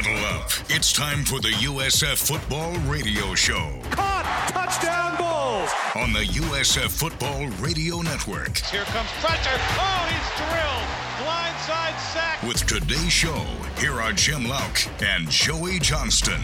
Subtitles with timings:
[0.00, 0.50] Saddle up.
[0.70, 3.70] It's time for the USF Football Radio Show.
[3.90, 4.24] Caught!
[4.48, 5.70] Touchdown Bulls!
[5.94, 8.56] On the USF Football Radio Network.
[8.56, 9.60] Here comes pressure.
[9.76, 10.88] Oh, he's drilled.
[11.20, 12.42] Blindside sack.
[12.42, 13.44] With today's show,
[13.78, 16.40] here are Jim Louk and Joey Johnston.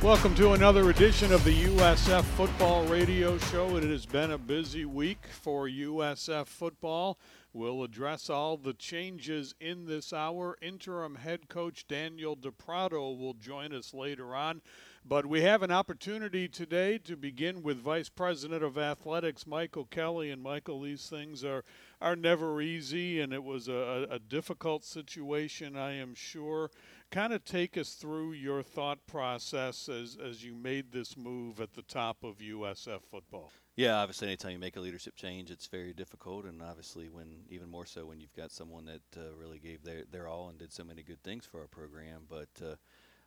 [0.00, 3.76] Welcome to another edition of the USF Football Radio Show.
[3.76, 7.18] It has been a busy week for USF football.
[7.52, 10.56] We'll address all the changes in this hour.
[10.62, 14.62] Interim head coach Daniel Da Prato will join us later on.
[15.04, 20.30] But we have an opportunity today to begin with Vice President of Athletics Michael Kelly.
[20.30, 21.64] And Michael, these things are,
[22.00, 26.70] are never easy, and it was a, a difficult situation, I am sure.
[27.10, 31.74] Kind of take us through your thought process as, as you made this move at
[31.74, 33.50] the top of USF football.
[33.74, 37.68] Yeah, obviously, anytime you make a leadership change, it's very difficult, and obviously, when even
[37.68, 40.72] more so when you've got someone that uh, really gave their, their all and did
[40.72, 42.26] so many good things for our program.
[42.28, 42.76] But uh,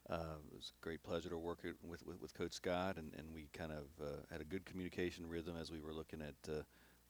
[0.09, 3.33] uh, it was a great pleasure to work with, with, with Coach Scott, and, and
[3.33, 6.61] we kind of uh, had a good communication rhythm as we were looking at uh,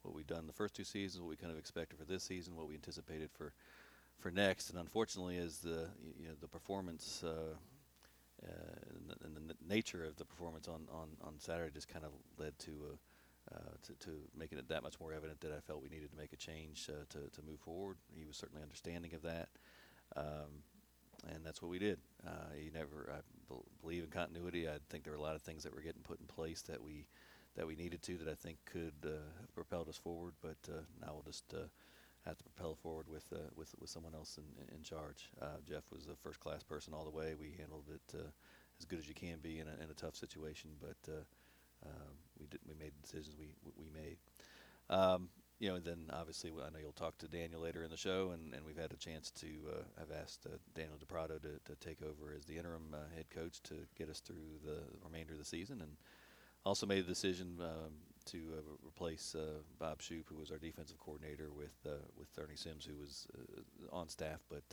[0.01, 2.55] what we've done the first two seasons, what we kind of expected for this season,
[2.55, 3.53] what we anticipated for
[4.23, 4.69] for next.
[4.69, 7.55] And unfortunately, as the you know the performance uh,
[8.41, 12.11] and the, and, the, nature of the performance on, on, on Saturday just kind of
[12.37, 12.97] led to
[13.53, 16.17] uh, to, to, making it that much more evident that I felt we needed to
[16.17, 17.97] make a change uh, to, to move forward.
[18.15, 19.49] He was certainly understanding of that,
[20.15, 20.63] um,
[21.29, 21.99] and that's what we did.
[22.25, 24.67] Uh, he never, I believe in continuity.
[24.69, 26.81] I think there were a lot of things that were getting put in place that
[26.81, 27.05] we
[27.55, 30.33] that we needed to that I think could uh, have propelled us forward.
[30.41, 31.67] But uh, now we'll just uh,
[32.25, 35.29] have to propel forward with with with someone else in in charge.
[35.67, 37.35] Jeff was a first class person all the way.
[37.39, 38.15] We handled it
[38.79, 41.13] as good as you can be in a, in a tough situation, but
[41.85, 44.17] um, we did, we made the decisions we we made.
[44.89, 45.29] Um,
[45.59, 48.31] you know, and then obviously I know you'll talk to Daniel later in the show,
[48.31, 51.59] and, and we've had a chance to uh, have asked uh, Daniel Da Prato to,
[51.63, 55.33] to take over as the interim uh, head coach to get us through the remainder
[55.33, 55.95] of the season, and
[56.65, 57.93] also made the decision um,
[58.25, 62.55] to uh, replace uh, Bob Shoop, who was our defensive coordinator, with uh, with Ernie
[62.55, 63.27] Sims, who was
[63.91, 64.63] on staff, but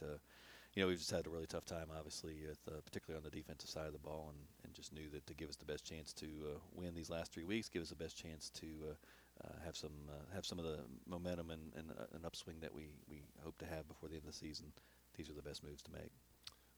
[0.74, 3.36] you know, we've just had a really tough time, obviously, with, uh, particularly on the
[3.36, 5.84] defensive side of the ball, and, and just knew that to give us the best
[5.84, 9.46] chance to uh, win these last three weeks, give us the best chance to uh,
[9.46, 10.78] uh have some uh, have some of the
[11.08, 14.24] momentum and, and uh, an upswing that we, we hope to have before the end
[14.24, 14.66] of the season.
[15.16, 16.12] These are the best moves to make.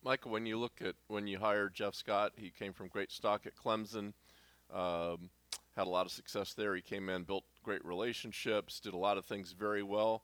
[0.03, 3.45] Michael, when you look at when you hired Jeff Scott, he came from great stock
[3.45, 4.13] at Clemson,
[4.73, 5.29] um,
[5.75, 6.75] had a lot of success there.
[6.75, 10.23] He came in, built great relationships, did a lot of things very well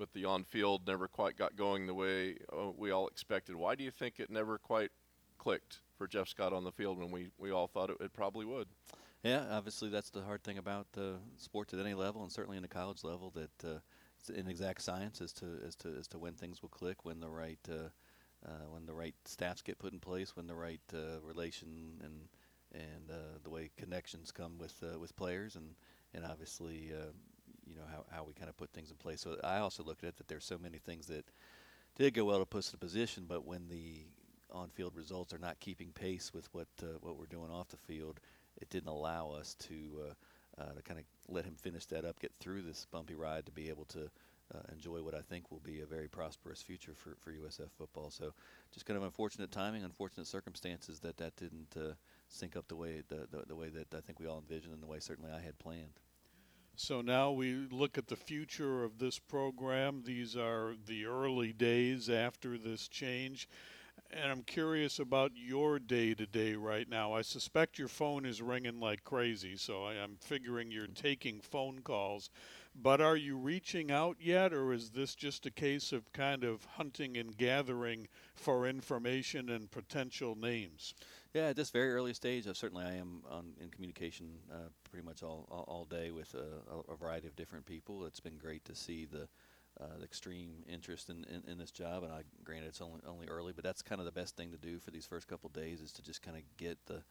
[0.00, 3.54] but the on-field never quite got going the way uh, we all expected.
[3.54, 4.90] Why do you think it never quite
[5.36, 8.46] clicked for Jeff Scott on the field when we, we all thought it, it probably
[8.46, 8.66] would?
[9.22, 12.62] Yeah, obviously that's the hard thing about uh, sports at any level, and certainly in
[12.62, 13.78] the college level, that uh,
[14.18, 17.20] it's an exact science as to as to as to when things will click, when
[17.20, 17.90] the right uh,
[18.48, 22.28] uh, when the right staffs get put in place, when the right uh, relation and
[22.74, 25.74] and uh, the way connections come with uh, with players, and
[26.14, 27.12] and obviously uh,
[27.66, 29.20] you know how, how we kind of put things in place.
[29.20, 31.24] So I also look at it that there's so many things that
[31.96, 34.04] did go well to put us in a position, but when the
[34.52, 38.20] on-field results are not keeping pace with what uh, what we're doing off the field,
[38.60, 39.74] it didn't allow us to
[40.58, 43.52] uh, to kind of let him finish that up, get through this bumpy ride, to
[43.52, 44.10] be able to
[44.54, 48.10] uh, enjoy what I think will be a very prosperous future for, for USF football.
[48.10, 48.32] So,
[48.72, 51.94] just kind of unfortunate timing, unfortunate circumstances that that didn't uh,
[52.30, 54.82] sync up the way the, the, the way that I think we all envisioned, and
[54.82, 56.00] the way certainly I had planned.
[56.76, 60.02] So now we look at the future of this program.
[60.04, 63.48] These are the early days after this change.
[64.10, 67.12] And I'm curious about your day to day right now.
[67.12, 70.94] I suspect your phone is ringing like crazy, so I, am figuring you're mm-hmm.
[70.94, 72.30] taking phone calls.
[72.74, 76.64] But are you reaching out yet, or is this just a case of kind of
[76.64, 80.94] hunting and gathering for information and potential names?
[81.32, 85.06] Yeah, at this very early stage, uh, certainly I am on, in communication uh, pretty
[85.06, 88.04] much all, all, all day with a, a, variety of different people.
[88.04, 89.28] It's been great to see the,
[89.80, 93.28] uh, the extreme interest in, in, in, this job, and I granted it's only only
[93.28, 95.80] early, but that's kind of the best thing to do for these first couple days
[95.80, 97.04] is to just kind of get the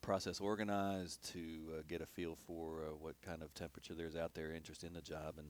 [0.00, 1.40] process organized, to
[1.76, 4.92] uh, get a feel for uh, what kind of temperature there's out there, interest in
[4.92, 5.48] the job, and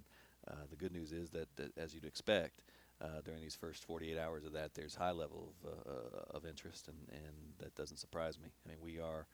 [0.49, 2.63] uh, the good news is that, that as you'd expect
[3.03, 6.89] uh, during these first 48 hours of that, there's high level of, uh, of interest,
[6.89, 8.49] and, and that doesn't surprise me.
[8.65, 9.27] I mean, we are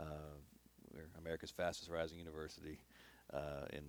[0.00, 0.38] uh,
[0.92, 2.78] we're America's fastest rising university
[3.32, 3.82] uh, in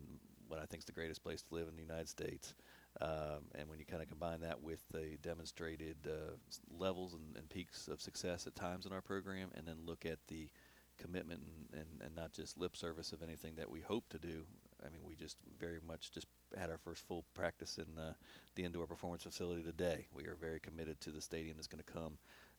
[0.48, 2.54] what I think is the greatest place to live in the United States.
[3.02, 6.34] Um, and when you kind of combine that with the demonstrated uh,
[6.78, 10.20] levels and, and, peaks of success at times in our program, and then look at
[10.28, 10.48] the
[11.00, 14.44] commitment and, and, and not just lip service of anything that we hope to do.
[14.86, 16.28] I mean, we just very much just
[16.58, 18.14] had our first full practice in uh,
[18.56, 20.08] the indoor performance facility today.
[20.14, 22.18] We are very committed to the stadium that's going to come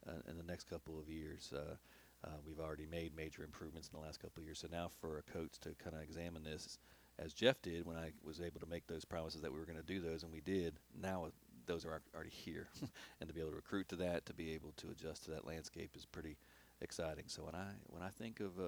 [0.08, 1.52] uh, in the next couple of years.
[1.54, 1.76] Uh,
[2.24, 4.58] uh, we've already made major improvements in the last couple of years.
[4.58, 6.78] So now for a coach to kind of examine this,
[7.18, 9.78] as Jeff did when I was able to make those promises that we were going
[9.78, 10.74] to do those, and we did.
[11.00, 11.26] Now
[11.66, 12.68] those are already here,
[13.20, 15.46] and to be able to recruit to that, to be able to adjust to that
[15.46, 16.36] landscape is pretty
[16.80, 17.24] exciting.
[17.28, 18.58] So when I when I think of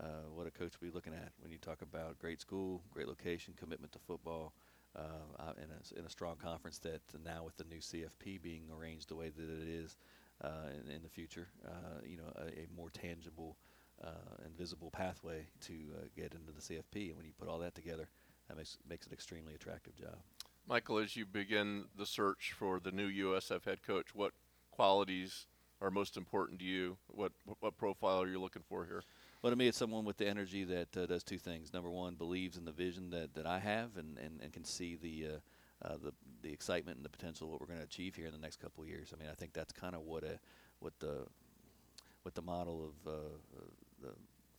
[0.00, 2.82] uh, uh, what a coach will be looking at when you talk about great school,
[2.92, 4.52] great location, commitment to football,
[4.96, 9.08] uh, in, a, in a strong conference that now with the new CFP being arranged
[9.08, 9.96] the way that it is
[10.42, 13.56] uh, in, in, the future, uh, you know, a, a more tangible
[14.02, 17.08] uh, and visible pathway to uh, get into the CFP.
[17.08, 18.08] And when you put all that together,
[18.48, 20.16] that makes, makes it an extremely attractive job.
[20.68, 24.32] Michael, as you begin the search for the new USF head coach, what
[24.70, 25.46] qualities
[25.80, 26.98] are most important to you?
[27.08, 29.02] What, what profile are you looking for here?
[29.40, 31.72] Well, to me, it's someone with the energy that uh, does two things.
[31.72, 34.96] Number one, believes in the vision that, that I have and, and, and can see
[34.96, 35.38] the, uh,
[35.86, 36.12] uh, the
[36.42, 38.82] the excitement and the potential what we're going to achieve here in the next couple
[38.82, 39.12] of years.
[39.14, 40.40] I mean, I think that's kind of what a
[40.80, 41.26] what the
[42.22, 43.18] what the model of uh,
[44.02, 44.10] the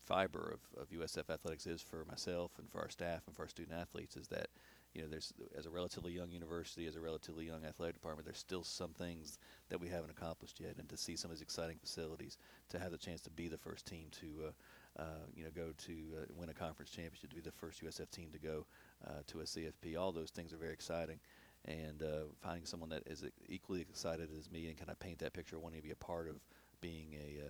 [0.06, 3.48] fiber of, of USF athletics is for myself and for our staff and for our
[3.48, 4.48] student athletes is that
[4.94, 8.38] you know, there's as a relatively young university, as a relatively young athletic department, there's
[8.38, 9.38] still some things
[9.68, 10.74] that we haven't accomplished yet.
[10.78, 12.38] And to see some of these exciting facilities,
[12.70, 15.72] to have the chance to be the first team to, uh, uh, you know, go
[15.86, 18.66] to uh, win a conference championship, to be the first USF team to go
[19.06, 21.20] uh, to a CFP, all those things are very exciting.
[21.66, 25.34] And uh, finding someone that is equally excited as me and kind of paint that
[25.34, 26.36] picture, wanting to be a part of
[26.80, 27.42] being a,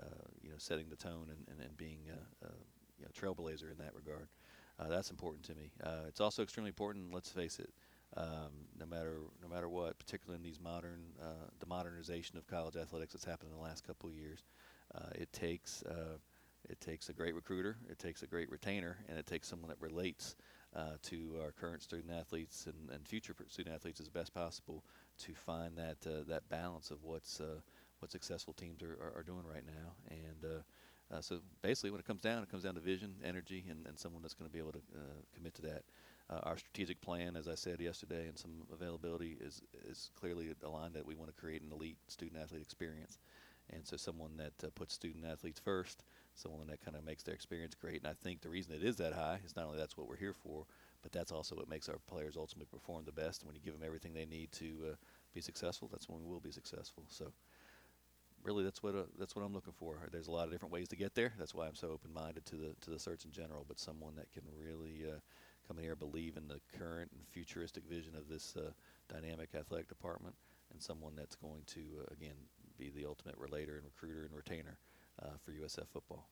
[0.00, 0.04] uh,
[0.40, 2.50] you know, setting the tone and, and, and being a, a
[2.98, 4.28] you know, trailblazer in that regard.
[4.78, 5.70] Uh, that's important to me.
[5.82, 7.12] Uh, it's also extremely important.
[7.12, 7.70] Let's face it.
[8.16, 12.76] Um, no matter no matter what, particularly in these modern uh, the modernization of college
[12.76, 14.44] athletics that's happened in the last couple of years,
[14.94, 16.16] uh, it takes uh,
[16.68, 19.80] it takes a great recruiter, it takes a great retainer, and it takes someone that
[19.80, 20.36] relates
[20.74, 24.84] uh, to our current student athletes and, and future student athletes as best possible
[25.18, 27.42] to find that that balance of what's
[27.98, 30.62] what successful teams are, are, are, doing right now and
[31.12, 33.98] uh, so basically, when it comes down, it comes down to vision, energy, and, and
[33.98, 35.82] someone that's going to be able to uh, commit to that.
[36.30, 40.94] Uh, our strategic plan, as I said yesterday, and some availability is is clearly aligned
[40.94, 43.18] that we want to create an elite student athlete experience,
[43.70, 47.34] and so someone that uh, puts student athletes first, someone that kind of makes their
[47.34, 48.02] experience great.
[48.02, 50.16] And I think the reason it is that high is not only that's what we're
[50.16, 50.66] here for,
[51.02, 53.40] but that's also what makes our players ultimately perform the best.
[53.40, 54.94] And when you give them everything they need to uh,
[55.32, 57.04] be successful, that's when we will be successful.
[57.08, 57.32] So
[58.48, 60.08] really that's what uh, that's what I'm looking for.
[60.10, 61.34] There's a lot of different ways to get there.
[61.38, 63.64] That's why I'm so open-minded to the to the search in general.
[63.68, 65.18] But someone that can really uh,
[65.66, 68.70] come in here, believe in the current and futuristic vision of this uh,
[69.12, 70.34] dynamic athletic department,
[70.72, 72.36] and someone that's going to uh, again
[72.78, 74.78] be the ultimate relator and recruiter and retainer
[75.22, 76.26] uh, for USF football.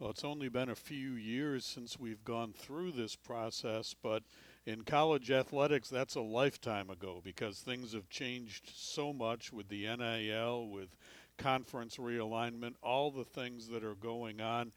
[0.00, 4.24] Well, it's only been a few years since we've gone through this process, but
[4.66, 9.86] in college athletics, that's a lifetime ago because things have changed so much with the
[9.86, 10.96] NIL, with
[11.38, 14.72] conference realignment, all the things that are going on.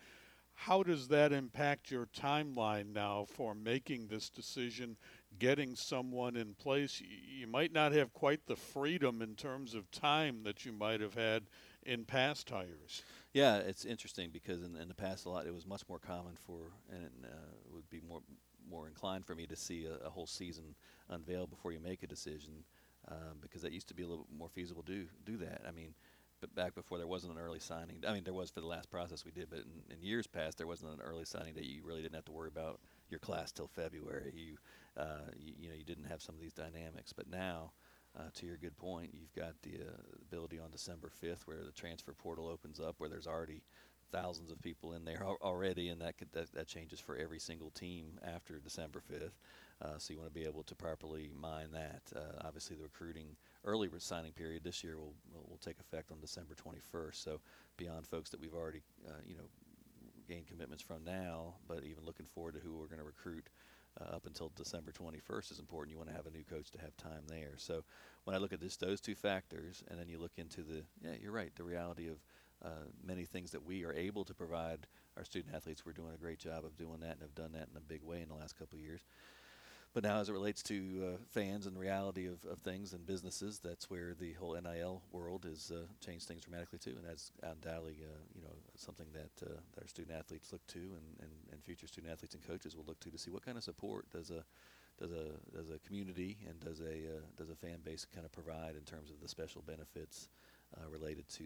[0.53, 4.97] How does that impact your timeline now for making this decision,
[5.37, 6.99] getting someone in place?
[6.99, 11.13] You might not have quite the freedom in terms of time that you might have
[11.13, 11.43] had
[11.85, 13.03] in past hires.
[13.33, 16.35] Yeah, it's interesting because in, in the past a lot it was much more common
[16.35, 18.21] for and uh, would be more
[18.69, 20.75] more inclined for me to see a, a whole season
[21.09, 22.63] unveiled before you make a decision
[23.09, 25.61] um, because that used to be a little bit more feasible to do do that.
[25.67, 25.93] I mean,
[26.39, 28.03] but back before there wasn't an early signing.
[28.07, 30.57] I mean, there was for the last process we did, but in, in years past
[30.57, 33.51] there wasn't an early signing that you really didn't have to worry about your class
[33.51, 34.33] till February.
[34.35, 34.57] You,
[35.01, 37.13] uh, you, you, know, you didn't have some of these dynamics.
[37.13, 37.71] But now,
[38.17, 41.71] uh, to your good point, you've got the uh, ability on December 5th where the
[41.71, 43.63] transfer portal opens up, where there's already
[44.11, 47.69] thousands of people in there already, and that, could, that that changes for every single
[47.71, 49.31] team after December 5th.
[49.81, 52.01] Uh, so you want to be able to properly mine that.
[52.15, 53.35] Uh, obviously, the recruiting
[53.67, 55.13] early signing period this year will,
[55.47, 57.15] will take effect on December 21st.
[57.15, 57.39] So
[57.75, 59.43] beyond folks that we've already, uh, you know,
[60.27, 63.47] gained commitments from now, but even looking forward to who we're going to recruit
[63.99, 65.91] uh, up until December 21st is important.
[65.91, 67.53] You want to have a new coach to have time there.
[67.57, 67.83] So
[68.23, 71.11] when I look at this, those two factors, and then you look into the, yeah,
[71.21, 72.17] you're right, the reality of
[72.63, 75.85] uh, many things that we are able to provide our student athletes.
[75.85, 78.03] We're doing a great job of doing that and have done that in a big
[78.03, 79.01] way in the last couple of years.
[79.93, 83.59] But now, as it relates to uh, fans and reality of, of things and businesses,
[83.59, 87.97] that's where the whole NIL world has uh, changed things dramatically too, and that's undoubtedly
[88.03, 91.63] uh, you know something that, uh, that our student athletes look to, and, and, and
[91.63, 94.29] future student athletes and coaches will look to to see what kind of support does
[94.29, 94.43] a
[94.99, 98.31] does a does a community and does a uh, does a fan base kind of
[98.31, 100.29] provide in terms of the special benefits
[100.75, 101.45] uh, related to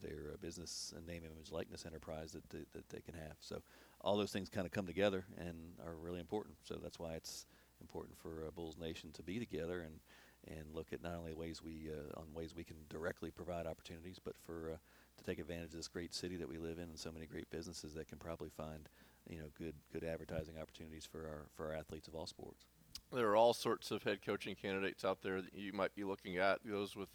[0.00, 3.34] their business and name, image, likeness enterprise that they, that they can have.
[3.40, 3.60] So
[4.00, 6.54] all those things kind of come together and are really important.
[6.62, 7.46] So that's why it's
[7.80, 10.00] important for uh, Bulls Nation to be together and
[10.48, 14.18] and look at not only ways we uh, on ways we can directly provide opportunities,
[14.22, 14.76] but for uh,
[15.18, 17.50] to take advantage of this great city that we live in and so many great
[17.50, 18.88] businesses that can probably find
[19.28, 22.64] you know good good advertising opportunities for our for our athletes of all sports.
[23.12, 26.38] There are all sorts of head coaching candidates out there that you might be looking
[26.38, 26.60] at.
[26.64, 27.10] Those with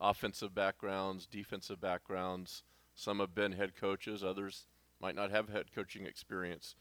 [0.00, 2.62] offensive backgrounds, defensive backgrounds.
[2.94, 4.24] Some have been head coaches.
[4.24, 4.66] Others
[5.00, 6.76] might not have head coaching experience.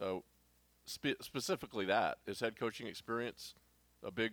[0.00, 0.18] Uh,
[0.88, 3.54] spe- specifically, that is head coaching experience
[4.04, 4.32] a big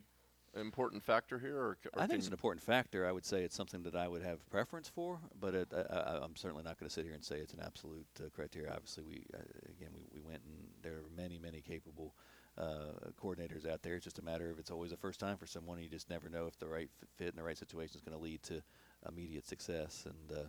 [0.56, 1.58] important factor here?
[1.58, 3.06] Or, or I think it's an important factor.
[3.06, 6.36] I would say it's something that I would have preference for, but it, I, am
[6.36, 8.72] certainly not going to sit here and say it's an absolute uh, criteria.
[8.72, 12.16] Obviously, we uh, again we, we went and there are many many capable
[12.58, 13.96] uh, coordinators out there.
[13.96, 15.80] It's just a matter of it's always a first time for someone.
[15.82, 18.24] You just never know if the right fit in the right situation is going to
[18.24, 18.62] lead to
[19.08, 20.06] immediate success.
[20.06, 20.44] And uh,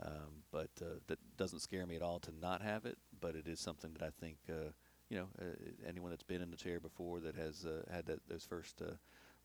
[0.00, 2.98] um, but uh, that doesn't scare me at all to not have it.
[3.20, 4.70] But it is something that I think uh,
[5.08, 5.44] you know uh,
[5.86, 8.92] anyone that's been in the chair before that has uh, had that, those first uh,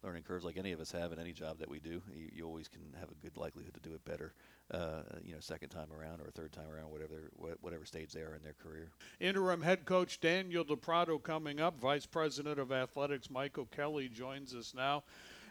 [0.04, 2.02] learning curves like any of us have in any job that we do.
[2.14, 4.34] You, you always can have a good likelihood to do it better,
[4.72, 8.36] uh, you know, second time around or third time around, whatever whatever stage they are
[8.36, 8.90] in their career.
[9.20, 11.80] Interim head coach Daniel Da Prato coming up.
[11.80, 15.04] Vice President of Athletics Michael Kelly joins us now.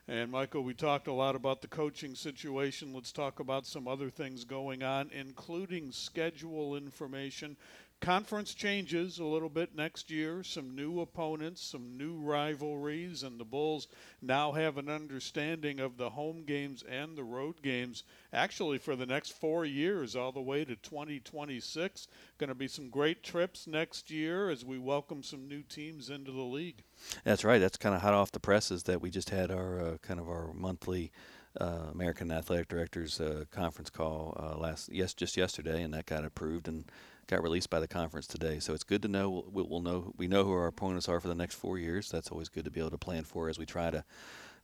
[0.08, 2.92] And Michael, we talked a lot about the coaching situation.
[2.92, 7.56] Let's talk about some other things going on, including schedule information
[8.02, 13.44] conference changes a little bit next year, some new opponents, some new rivalries, and the
[13.44, 13.86] Bulls
[14.20, 19.06] now have an understanding of the home games and the road games actually for the
[19.06, 22.08] next four years, all the way to 2026.
[22.38, 26.32] Going to be some great trips next year as we welcome some new teams into
[26.32, 26.82] the league.
[27.22, 27.60] That's right.
[27.60, 30.28] That's kind of hot off the presses that we just had our uh, kind of
[30.28, 31.12] our monthly.
[31.60, 36.24] Uh, American Athletic Directors uh, conference call uh, last yes just yesterday, and that got
[36.24, 36.66] approved.
[36.66, 36.86] And
[37.32, 38.58] got released by the conference today.
[38.58, 39.44] So it's good to know.
[39.50, 42.10] We'll, we'll, know we know who our opponents are for the next four years.
[42.10, 44.04] That's always good to be able to plan for as we try to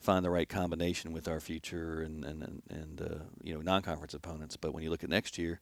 [0.01, 4.57] find the right combination with our future and and and, uh, you know non-conference opponents.
[4.57, 5.61] But when you look at next year.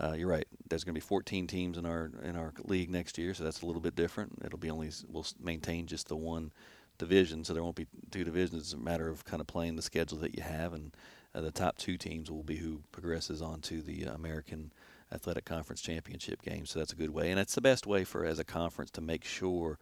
[0.00, 0.46] Uh, you're right.
[0.68, 3.62] There's going to be 14 teams in our in our league next year, so that's
[3.62, 4.32] a little bit different.
[4.44, 6.52] It'll be only we'll maintain just the one
[6.98, 8.62] division, so there won't be two divisions.
[8.62, 10.96] It's a matter of kind of playing the schedule that you have, and
[11.34, 14.70] uh, the top two teams will be who progresses on to the American
[15.12, 16.66] athletic conference championship game.
[16.66, 19.00] So that's a good way, and it's the best way for as a conference to
[19.00, 19.78] make sure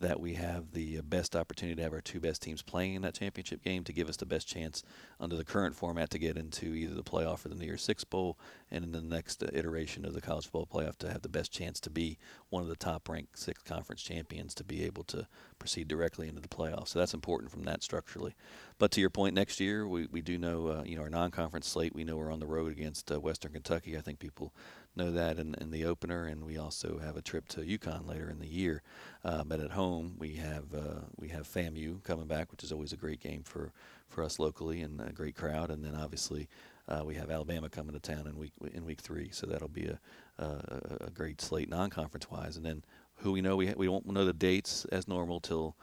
[0.00, 3.14] that we have the best opportunity to have our two best teams playing in that
[3.14, 4.82] championship game to give us the best chance
[5.20, 8.02] under the current format to get into either the playoff or the New Year's Six
[8.04, 8.38] Bowl,
[8.70, 11.78] and in the next iteration of the college football playoff to have the best chance
[11.80, 15.26] to be one of the top-ranked six conference champions to be able to
[15.58, 16.88] proceed directly into the playoffs.
[16.88, 18.34] So that's important from that structurally.
[18.78, 21.68] But to your point, next year we, we do know uh, you know our non-conference
[21.68, 21.94] slate.
[21.94, 23.98] We know we're on the road against uh, Western Kentucky.
[23.98, 24.54] I think people
[24.96, 28.28] know that in, in the opener, and we also have a trip to UConn later
[28.28, 28.82] in the year.
[29.24, 32.92] Uh, but at home, we have uh, we have FAMU coming back, which is always
[32.92, 33.72] a great game for,
[34.08, 35.70] for us locally and a great crowd.
[35.70, 36.48] And then obviously
[36.88, 39.86] uh, we have Alabama coming to town in week in week three, so that'll be
[39.86, 39.98] a
[40.40, 42.56] a, a great slate non-conference wise.
[42.56, 42.84] And then
[43.16, 45.76] who we know we ha- we won't know the dates as normal till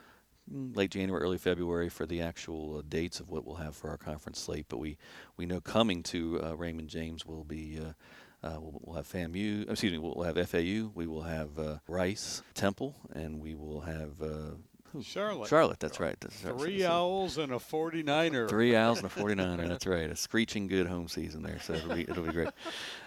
[0.51, 3.89] mm, late January, early February for the actual uh, dates of what we'll have for
[3.89, 4.65] our conference slate.
[4.67, 4.97] But we,
[5.37, 7.93] we know coming to uh, Raymond James will be uh,
[8.47, 12.41] uh, we'll, we'll, have FAMU, excuse me, we'll have FAU, we will have uh, Rice,
[12.53, 15.49] Temple, and we will have uh, Charlotte.
[15.49, 16.19] Charlotte, that's right.
[16.19, 18.49] That's Three owls and a 49er.
[18.49, 20.09] Three owls and a 49er, that's right.
[20.09, 22.49] A screeching good home season there, so it'll be, it'll be great.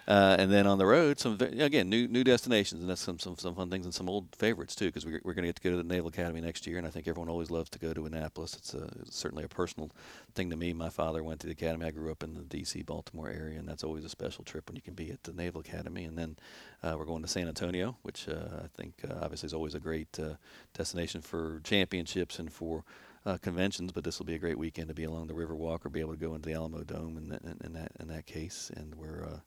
[0.08, 3.36] Uh, and then on the road, some again new new destinations, and that's some some,
[3.36, 5.62] some fun things and some old favorites too, because we're, we're going to get to
[5.62, 7.92] go to the Naval Academy next year, and I think everyone always loves to go
[7.92, 8.54] to Annapolis.
[8.54, 9.90] It's, a, it's certainly a personal
[10.34, 10.72] thing to me.
[10.72, 11.86] My father went to the academy.
[11.86, 12.82] I grew up in the D.C.
[12.82, 15.60] Baltimore area, and that's always a special trip when you can be at the Naval
[15.60, 16.04] Academy.
[16.04, 16.36] And then
[16.82, 19.80] uh, we're going to San Antonio, which uh, I think uh, obviously is always a
[19.80, 20.34] great uh,
[20.74, 22.84] destination for championships and for
[23.26, 25.90] uh, conventions, but this will be a great weekend to be along the Riverwalk or
[25.90, 28.70] be able to go into the Alamodome in that in, in that in that case.
[28.74, 29.40] And we're uh,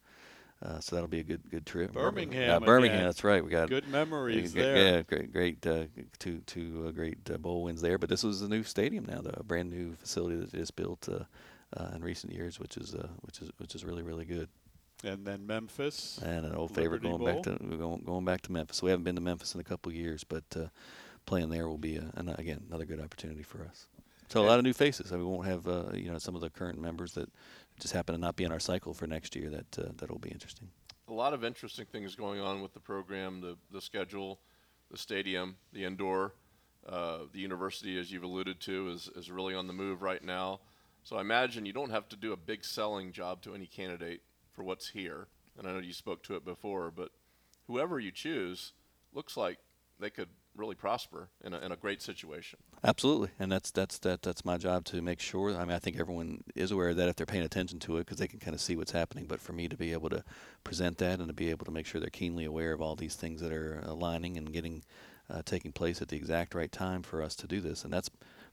[0.63, 1.91] uh, so that'll be a good good trip.
[1.91, 2.63] Birmingham.
[2.63, 3.03] Uh, Birmingham.
[3.03, 3.43] That's right.
[3.43, 4.77] We got good memories uh, there.
[4.77, 5.85] Yeah, great, great, uh,
[6.19, 7.97] two two uh, great uh, bowl wins there.
[7.97, 11.09] But this was a new stadium now, though, a brand new facility that is built
[11.09, 14.47] uh, in recent years, which is which is which is really really good.
[15.03, 16.17] And then Memphis.
[16.23, 17.27] And an old favorite going Bowl.
[17.27, 18.81] back to going, going back to Memphis.
[18.81, 20.45] We haven't been to Memphis in a couple of years, but
[21.25, 23.87] playing there will be a, an, again another good opportunity for us.
[24.29, 25.11] So a lot of new faces.
[25.11, 27.29] I mean, we won't have you know some of the current members that
[27.83, 29.51] just happen to not be in our cycle for next year.
[29.51, 30.69] That that will be interesting
[31.07, 34.39] a lot of interesting things going on with the program, the, the schedule,
[34.89, 36.33] the stadium, the indoor.
[36.87, 40.59] Uh, the university, as you've alluded to, is, is really on the move right now.
[41.03, 44.21] So I imagine you don't have to do a big selling job to any candidate
[44.51, 45.27] for what's here.
[45.57, 47.11] And I know you spoke to it before, but
[47.67, 48.73] whoever you choose
[49.13, 49.59] looks like
[49.97, 52.59] they could really prosper in a, in a great situation.
[52.83, 55.55] Absolutely, and that's that's that that's my job to make sure.
[55.55, 58.01] I mean, I think everyone is aware of that if they're paying attention to it
[58.01, 59.25] because they can kind of see what's happening.
[59.25, 60.23] But for me to be able to
[60.63, 63.15] present that and to be able to make sure they're keenly aware of all these
[63.15, 64.83] things that are aligning and getting
[65.29, 68.09] uh, taking place at the exact right time for us to do this, and that's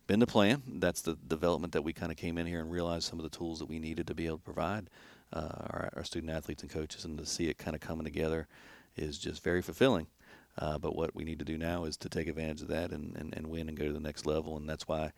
[0.07, 0.63] been the plan.
[0.67, 3.37] That's the development that we kind of came in here and realized some of the
[3.37, 4.91] tools that we needed to be able to provide
[5.33, 8.49] uh, our, our student athletes and coaches, and to see it kind of coming together
[8.97, 10.07] is just very fulfilling.
[10.61, 13.17] Uh, but what we need to do now is to take advantage of that and,
[13.17, 14.57] and, and win and go to the next level.
[14.57, 15.13] And that's why,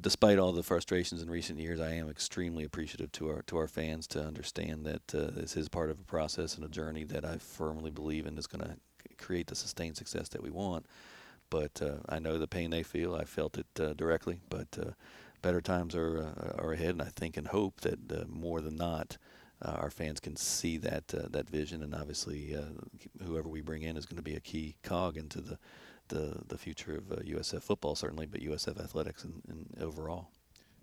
[0.00, 3.68] despite all the frustrations in recent years, I am extremely appreciative to our to our
[3.68, 7.24] fans to understand that uh, this is part of a process and a journey that
[7.24, 8.76] I firmly believe in is going to
[9.16, 10.86] create the sustained success that we want.
[11.50, 13.14] But uh, I know the pain they feel.
[13.14, 14.40] I felt it uh, directly.
[14.50, 14.90] But uh,
[15.40, 19.18] better times are uh, are ahead, and I think and hope that more than not
[19.62, 23.82] uh, our fans can see that uh, that vision, and obviously uh, whoever we bring
[23.82, 25.58] in is going to be a key cog into the
[26.08, 30.28] the, the future of USF uh, football, certainly, but USF athletics and, and overall.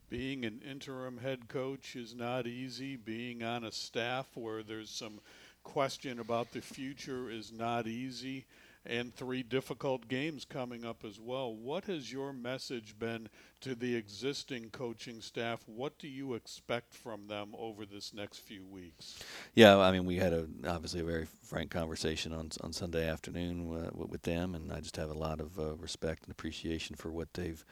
[0.08, 2.96] Being an interim head coach is not easy.
[2.96, 5.20] Being on a staff where there's some
[5.63, 8.46] question about the future is not easy
[8.86, 11.54] and three difficult games coming up as well.
[11.56, 13.30] What has your message been
[13.62, 15.63] to the existing coaching staff?
[15.65, 19.20] What do you expect from them over this next few weeks?
[19.54, 23.86] Yeah, I mean, we had a obviously a very frank conversation on on Sunday afternoon
[23.86, 27.12] uh, with them, and I just have a lot of uh, respect and appreciation for
[27.12, 27.63] what they've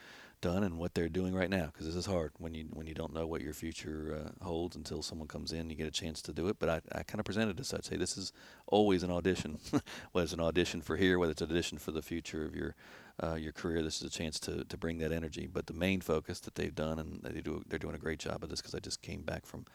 [0.44, 2.94] done and what they're doing right now because this is hard when you when you
[2.94, 5.92] don't know what your future uh, holds until someone comes in and you get a
[5.92, 6.58] chance to do it.
[6.60, 7.86] But I, I kind of presented as such.
[7.86, 8.34] Say this is
[8.68, 9.58] always an audition
[10.12, 12.76] whether it's an audition for here whether it's an audition for the future of your
[13.24, 15.48] uh, your career this is a chance to, to bring that energy.
[15.52, 18.44] But the main focus that they've done and they do they're doing a great job
[18.44, 19.66] of this because I just came back from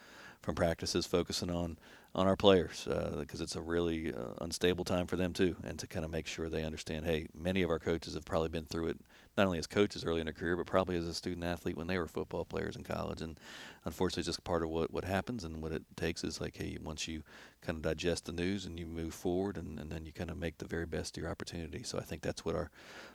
[0.42, 1.78] from practices focusing on
[2.14, 5.78] on our players because uh, it's a really uh, unstable time for them too and
[5.78, 8.64] to kind of make sure they understand hey many of our coaches have probably been
[8.64, 8.98] through it
[9.38, 11.87] not only as coaches early in their career, but probably as a student athlete when
[11.87, 13.23] they were football players in college.
[13.23, 13.38] And
[13.85, 16.76] unfortunately, it's just part of what, what happens and what it takes is like, hey,
[16.83, 17.23] once you
[17.62, 20.37] kind of digest the news and you move forward, and, and then you kind of
[20.37, 21.85] make the very best of your opportunity.
[21.85, 22.70] So I think that's what our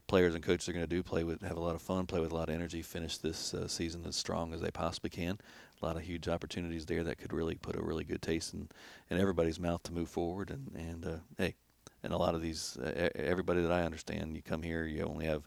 [0.08, 2.22] players and coaches are going to do: play with, have a lot of fun, play
[2.22, 5.38] with a lot of energy, finish this uh, season as strong as they possibly can.
[5.82, 8.70] A lot of huge opportunities there that could really put a really good taste in,
[9.10, 10.50] in everybody's mouth to move forward.
[10.50, 11.56] And and uh, hey,
[12.04, 15.26] and a lot of these, uh, everybody that I understand, you come here, you only
[15.26, 15.44] have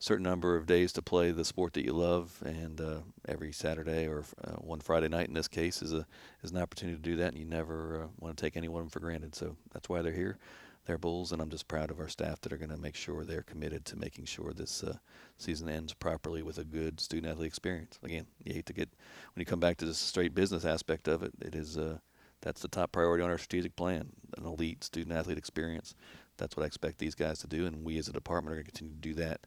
[0.00, 4.08] certain number of days to play the sport that you love, and uh, every Saturday
[4.08, 6.06] or uh, one Friday night in this case is a
[6.42, 8.80] is an opportunity to do that, and you never uh, want to take any one
[8.80, 9.34] of them for granted.
[9.34, 10.38] So that's why they're here.
[10.86, 13.24] They're Bulls, and I'm just proud of our staff that are going to make sure
[13.24, 14.96] they're committed to making sure this uh,
[15.36, 17.98] season ends properly with a good student athlete experience.
[18.02, 18.88] Again, you hate to get
[19.34, 21.32] when you come back to the straight business aspect of it.
[21.42, 21.98] It is uh,
[22.40, 24.08] that's the top priority on our strategic plan:
[24.38, 25.94] an elite student athlete experience.
[26.38, 28.64] That's what I expect these guys to do, and we as a department are going
[28.64, 29.40] to continue to do that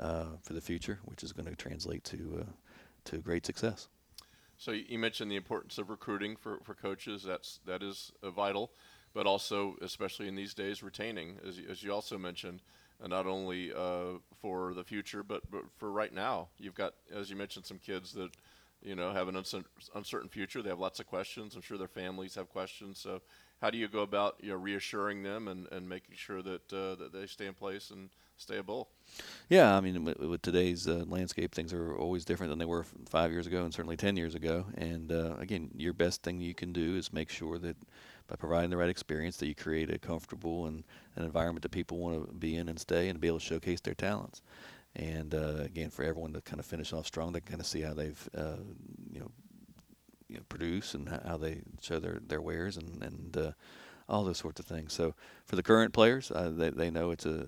[0.00, 2.52] uh, for the future, which is going to translate to uh,
[3.04, 3.88] to great success.
[4.56, 7.22] So you mentioned the importance of recruiting for, for coaches.
[7.22, 8.72] That's that is uh, vital,
[9.14, 12.62] but also, especially in these days, retaining, as, as you also mentioned,
[13.02, 16.48] uh, not only uh, for the future, but, but for right now.
[16.58, 18.30] You've got, as you mentioned, some kids that
[18.82, 19.36] you know have an
[19.94, 20.60] uncertain future.
[20.60, 21.54] They have lots of questions.
[21.54, 22.98] I'm sure their families have questions.
[22.98, 23.20] So,
[23.60, 26.96] how do you go about you know reassuring them and, and making sure that uh,
[26.96, 28.88] that they stay in place and stay a bull.
[29.48, 32.84] Yeah, I mean, with, with today's uh, landscape, things are always different than they were
[33.08, 34.66] five years ago and certainly 10 years ago.
[34.76, 37.76] And uh, again, your best thing you can do is make sure that
[38.28, 40.84] by providing the right experience, that you create a comfortable and
[41.16, 43.80] an environment that people want to be in and stay and be able to showcase
[43.80, 44.40] their talents.
[44.94, 47.80] And uh, again, for everyone to kind of finish off strong, they kind of see
[47.80, 48.56] how they've, uh,
[49.10, 49.30] you know,
[50.28, 53.52] you know, produce and how they show their, their wares and, and uh,
[54.08, 54.92] all those sorts of things.
[54.92, 57.46] So for the current players, uh, they, they know it's a,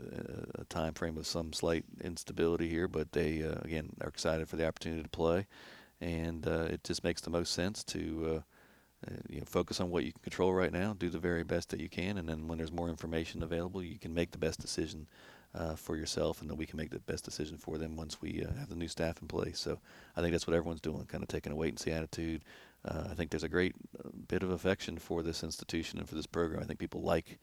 [0.58, 4.56] a, time frame of some slight instability here, but they uh, again are excited for
[4.56, 5.46] the opportunity to play,
[6.00, 8.36] and uh, it just makes the most sense to.
[8.36, 8.40] Uh,
[9.08, 10.92] uh, you know, focus on what you can control right now.
[10.92, 13.98] Do the very best that you can, and then when there's more information available, you
[13.98, 15.06] can make the best decision
[15.54, 18.44] uh, for yourself, and then we can make the best decision for them once we
[18.58, 19.58] have the new staff in place.
[19.58, 19.78] So
[20.16, 22.42] I think that's what everyone's doing, kind of taking a wait and see attitude,
[22.84, 26.14] uh, I think there's a great uh, bit of affection for this institution and for
[26.14, 26.62] this program.
[26.62, 27.38] I think people like,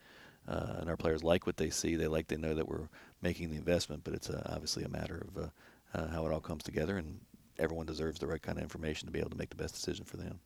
[0.47, 1.95] uh, and our players like what they see.
[1.95, 2.89] They like, they know that we're
[3.21, 5.47] making the investment, but it's uh, obviously a matter of uh,
[5.93, 7.19] uh, how it all comes together, and
[7.60, 10.06] everyone deserves the right kind of information to be able to make the best decision
[10.06, 10.39] for them.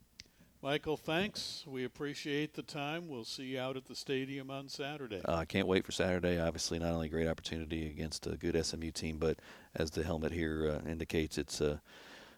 [0.64, 1.64] Michael, thanks.
[1.66, 3.08] We appreciate the time.
[3.08, 5.20] We'll see you out at the stadium on Saturday.
[5.26, 6.40] I can't wait for Saturday.
[6.40, 9.40] Obviously, not only a great opportunity against a good SMU team, but
[9.74, 11.82] as the helmet here indicates, it's a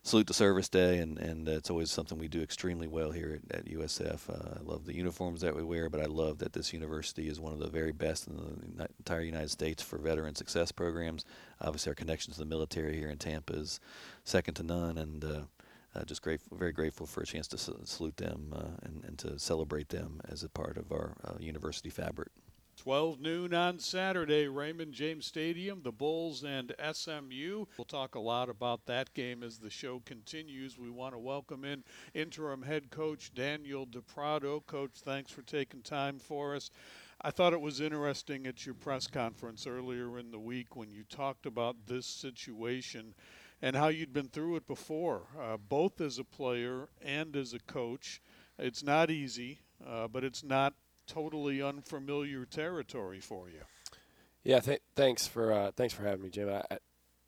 [0.03, 3.59] salute the service day, and and it's always something we do extremely well here at,
[3.59, 4.29] at USF.
[4.29, 7.39] Uh, I love the uniforms that we wear, but I love that this university is
[7.39, 11.25] one of the very best in the entire United States for veteran success programs.
[11.61, 13.79] Obviously, our connection to the military here in Tampa is
[14.23, 15.41] second to none, and uh,
[15.95, 19.37] uh, just grateful, very grateful for a chance to salute them uh, and, and, to
[19.37, 22.29] celebrate them as a part of our uh, university fabric.
[22.84, 27.63] 12 noon on Saturday, Raymond James Stadium, the Bulls and SMU.
[27.78, 30.78] We'll talk a lot about that game as the show continues.
[30.78, 34.60] We want to welcome in interim head coach Daniel Da Prato.
[34.60, 36.72] Coach, thanks for taking time for us.
[37.22, 41.04] I thought it was interesting at your press conference earlier in the week when you
[41.04, 43.13] talked about this situation
[43.62, 47.60] and how you'd been through it before, uh, both as a player and as a
[47.60, 48.22] coach.
[48.60, 50.74] It's not easy, uh, but it's not
[51.07, 53.61] totally unfamiliar territory for you.
[54.43, 56.49] Yeah, th- thanks for uh, thanks for having me, Jim.
[56.49, 56.77] I, I,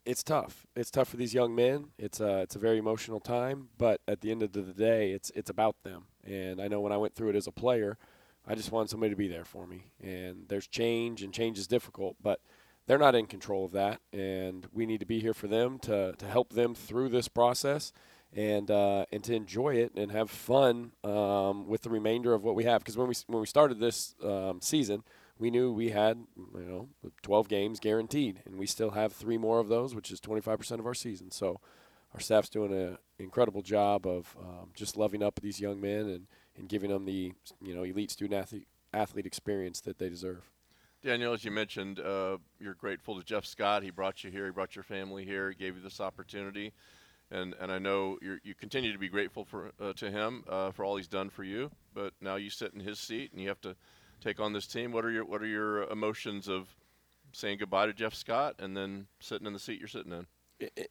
[0.05, 0.67] it's tough.
[0.75, 1.87] It's tough for these young men.
[1.97, 5.31] It's a it's a very emotional time, but at the end of the day, it's
[5.31, 6.05] it's about them.
[6.23, 7.97] And I know when I went through it as a player,
[8.47, 9.91] I just wanted somebody to be there for me.
[10.01, 12.41] And there's change, and change is difficult, but
[12.87, 16.13] they're not in control of that, and we need to be here for them to,
[16.13, 17.91] to help them through this process
[18.35, 22.55] and uh, and to enjoy it and have fun um, with the remainder of what
[22.55, 22.81] we have.
[22.81, 25.03] Because when we when we started this um, season,
[25.39, 29.59] we knew we had you know 12 games guaranteed, and we still have three more
[29.59, 31.31] of those, which is 25% of our season.
[31.31, 31.59] So
[32.13, 36.27] our staff's doing an incredible job of um, just loving up these young men and,
[36.57, 40.51] and giving them the you know elite student athlete athlete experience that they deserve.
[41.03, 43.83] Daniel, as you mentioned, uh, you're grateful to Jeff Scott.
[43.83, 44.45] He brought you here.
[44.45, 45.49] He brought your family here.
[45.49, 46.73] He gave you this opportunity,
[47.31, 50.85] and and I know you continue to be grateful for uh, to him uh, for
[50.85, 51.71] all he's done for you.
[51.93, 53.75] But now you sit in his seat and you have to
[54.21, 54.91] take on this team.
[54.91, 56.75] What are your what are your emotions of
[57.31, 60.27] saying goodbye to Jeff Scott and then sitting in the seat you're sitting in?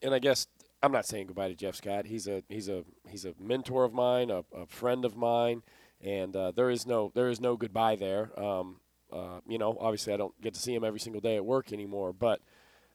[0.03, 0.47] And I guess
[0.83, 2.07] I'm not saying goodbye to Jeff Scott.
[2.07, 5.63] He's a he's a he's a mentor of mine, a, a friend of mine,
[6.03, 8.39] and uh, there is no there is no goodbye there.
[8.39, 8.81] Um,
[9.13, 11.73] uh, you know, obviously I don't get to see him every single day at work
[11.73, 12.41] anymore, but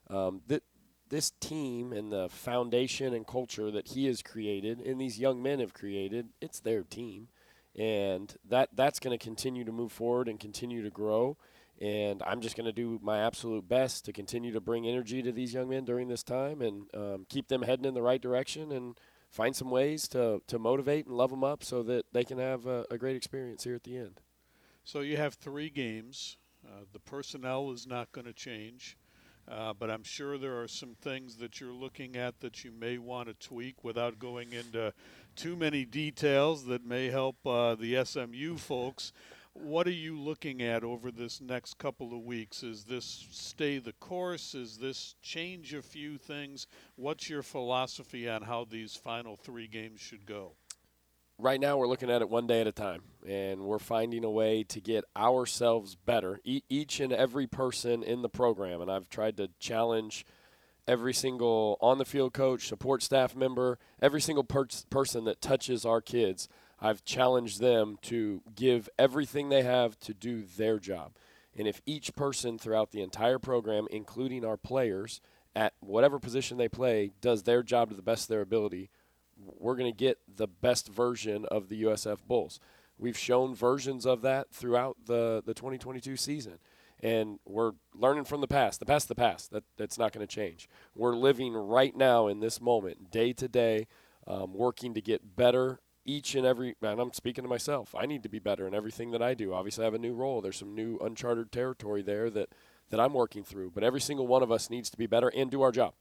[0.09, 0.63] um, th-
[1.09, 5.59] this team and the foundation and culture that he has created and these young men
[5.59, 7.27] have created, it's their team.
[7.77, 11.37] And that that's going to continue to move forward and continue to grow.
[11.79, 15.31] And I'm just going to do my absolute best to continue to bring energy to
[15.31, 18.71] these young men during this time and um, keep them heading in the right direction
[18.71, 22.37] and find some ways to, to motivate and love them up so that they can
[22.37, 24.19] have a, a great experience here at the end.
[24.83, 26.37] So you have three games.
[26.65, 28.97] Uh, the personnel is not going to change,
[29.49, 32.97] uh, but I'm sure there are some things that you're looking at that you may
[32.97, 34.93] want to tweak without going into
[35.35, 39.11] too many details that may help uh, the SMU folks.
[39.53, 42.61] What are you looking at over this next couple of weeks?
[42.61, 44.53] Is this stay the course?
[44.53, 46.67] Is this change a few things?
[46.95, 50.53] What's your philosophy on how these final three games should go?
[51.39, 54.29] Right now we're looking at it one day at a time and we're finding a
[54.29, 58.81] way to get ourselves better e- each and every person in the program.
[58.81, 60.25] And i've tried to challenge
[60.87, 65.85] every single on the field coach support staff member every single per- person that touches
[65.85, 66.49] our kids.
[66.81, 71.13] I've challenged them to give everything they have to do their job.
[71.57, 75.21] And if each person throughout the entire program including our players
[75.55, 78.89] at whatever position they play does their job to the best of their ability
[79.57, 82.59] we're going to get the best version of the USF Bulls.
[82.97, 86.59] We've shown versions of that throughout the, the 2022 season.
[87.01, 88.81] And we're learning from the past.
[88.81, 89.51] The past, the past.
[89.51, 90.67] That, that's not going to change.
[90.93, 93.87] We're living right now in this moment, day to day,
[94.27, 96.75] um, working to get better each and every.
[96.81, 97.95] And I'm speaking to myself.
[97.97, 99.53] I need to be better in everything that I do.
[99.53, 100.41] Obviously, I have a new role.
[100.41, 102.49] There's some new uncharted territory there that,
[102.89, 103.71] that I'm working through.
[103.71, 105.93] But every single one of us needs to be better and do our job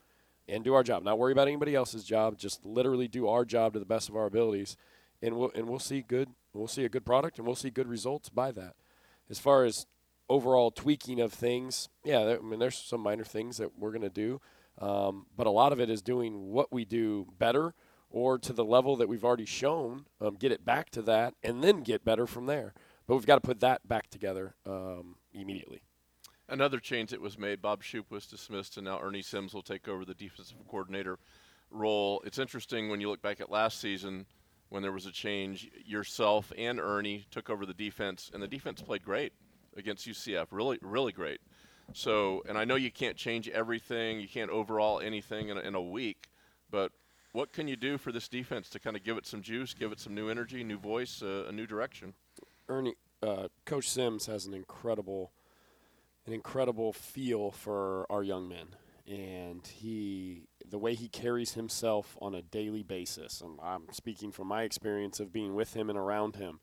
[0.49, 1.03] and do our job.
[1.03, 2.39] Not worry about anybody else's job.
[2.39, 4.77] Just literally do our job to the best of our abilities,
[5.23, 6.31] and we'll and we'll see good.
[6.53, 8.75] We'll see a good product, and we'll see good results by that.
[9.31, 9.87] As far as
[10.29, 14.41] overall tweaking of things, yeah, I mean, there's some minor things that we're to do,
[14.79, 17.75] um, but a lot of it is doing what we do better
[18.11, 21.63] or to the level that we've already shown, um, get it back to that, and
[21.63, 22.73] then get better from there.
[23.07, 25.83] But we've got to put that back together um, immediately.
[26.49, 29.87] Another change that was made, Bob Shoop was dismissed, and now Ernie Sims will take
[29.87, 31.19] over the defensive coordinator
[31.71, 32.23] role.
[32.25, 34.25] It's interesting when you look back at last season
[34.71, 35.71] when there was a change.
[35.85, 39.35] Yourself and Ernie took over the defense, and the defense played great
[39.77, 40.47] against UCF.
[40.51, 41.41] Really, really great.
[41.93, 45.75] So, and I know you can't change everything, you can't overall anything in a, in
[45.75, 46.29] a week,
[46.71, 46.93] but
[47.33, 49.93] what can you do for this defense to kind of give it some juice, give
[49.93, 52.15] it some new energy, new voice, uh, a new direction?
[52.69, 55.33] Ernie, uh, Coach Sims has an incredible
[56.29, 58.69] an incredible feel for our young men.
[59.07, 63.41] and he the way he carries himself on a daily basis.
[63.41, 66.61] And I'm speaking from my experience of being with him and around him.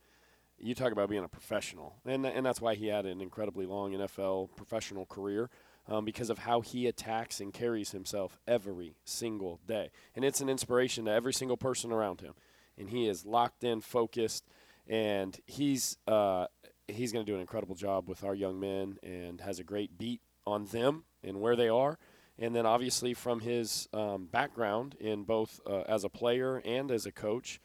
[0.59, 3.93] You talk about being a professional, and and that's why he had an incredibly long
[3.93, 5.49] NFL professional career.
[5.87, 9.91] Um, because of how he attacks and carries himself every single day.
[10.15, 12.33] And it's an inspiration to every single person around him.
[12.75, 14.47] And he is locked in, focused,
[14.87, 16.47] and he's uh,
[16.87, 19.97] he's going to do an incredible job with our young men and has a great
[19.97, 21.97] beat on them and where they are.
[22.37, 27.05] And then obviously from his um, background in both uh, as a player and as
[27.05, 27.61] a coach,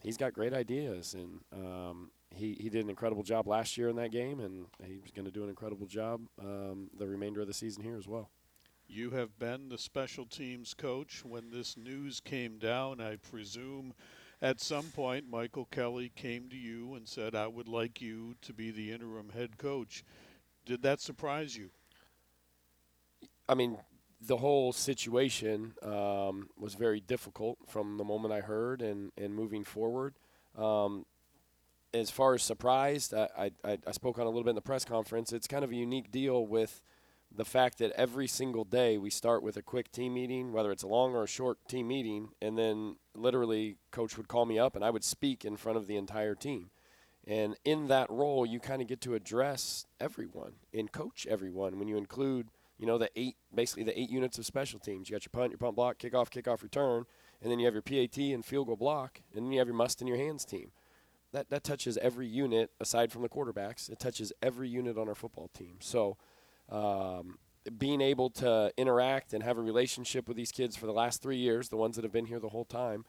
[0.00, 1.14] he's got great ideas.
[1.14, 5.12] And um, he, he did an incredible job last year in that game, and he's
[5.14, 8.30] going to do an incredible job um, the remainder of the season here as well.
[8.88, 11.24] You have been the special teams coach.
[11.24, 13.94] When this news came down, I presume
[14.42, 18.52] at some point Michael Kelly came to you and said, I would like you to
[18.52, 20.04] be the interim head coach.
[20.64, 21.70] Did that surprise you?
[23.48, 23.78] I mean,
[24.20, 29.64] the whole situation um, was very difficult from the moment I heard and, and moving
[29.64, 30.14] forward.
[30.56, 31.06] Um,
[31.94, 34.84] as far as surprised, I, I, I spoke on a little bit in the press
[34.84, 35.32] conference.
[35.32, 36.82] It's kind of a unique deal with
[37.34, 40.82] the fact that every single day we start with a quick team meeting, whether it's
[40.82, 44.74] a long or a short team meeting, and then literally coach would call me up
[44.74, 46.70] and I would speak in front of the entire team.
[47.26, 51.88] And in that role, you kind of get to address everyone and coach everyone when
[51.88, 55.08] you include you know, the eight, basically the eight units of special teams.
[55.08, 57.04] You got your punt, your punt block, kickoff, kickoff, return,
[57.42, 59.76] and then you have your PAT and field goal block, and then you have your
[59.76, 60.70] must in your hands team.
[61.32, 63.90] That, that touches every unit aside from the quarterbacks.
[63.90, 65.76] It touches every unit on our football team.
[65.80, 66.16] So,
[66.70, 67.38] um,
[67.78, 71.38] being able to interact and have a relationship with these kids for the last three
[71.38, 73.04] years, the ones that have been here the whole time,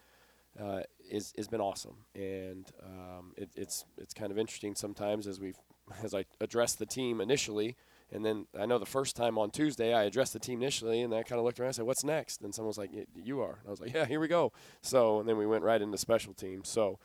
[0.59, 2.05] uh, is has been awesome.
[2.15, 5.53] And um, it, it's it's kind of interesting sometimes as we
[6.03, 7.75] as I address the team initially
[8.11, 11.13] and then I know the first time on Tuesday, I addressed the team initially, and
[11.13, 13.59] I kind of looked around and said, "What's next?" And someone was like, "You are."
[13.59, 15.97] And I was like, "Yeah, here we go." So, and then we went right into
[15.97, 16.69] special teams.
[16.69, 16.99] So,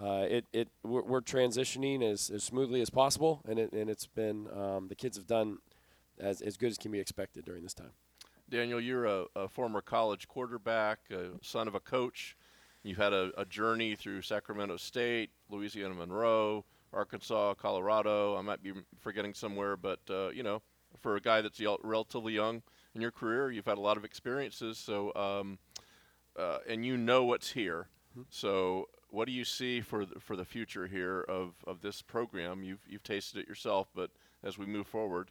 [0.00, 4.06] uh, it it we're, we're, transitioning as, as smoothly as possible, and it and it's
[4.06, 5.58] been um, the kids have done
[6.18, 7.92] as as good as can be expected during this time.
[8.48, 11.00] Daniel, you're a, a former college quarterback,
[11.42, 12.36] son of a coach.
[12.84, 18.36] You've had a, a journey through Sacramento State, Louisiana Monroe Arkansas, Colorado.
[18.36, 20.62] I might be forgetting somewhere, but uh, you know,
[20.98, 22.62] for a guy that's relatively young
[22.94, 24.78] in your career, you've had a lot of experiences.
[24.78, 25.58] So, um,
[26.38, 27.88] uh, and you know what's here.
[28.12, 28.22] Mm-hmm.
[28.30, 32.62] So, what do you see for the, for the future here of, of this program?
[32.62, 34.10] You've you've tasted it yourself, but
[34.42, 35.30] as we move forward,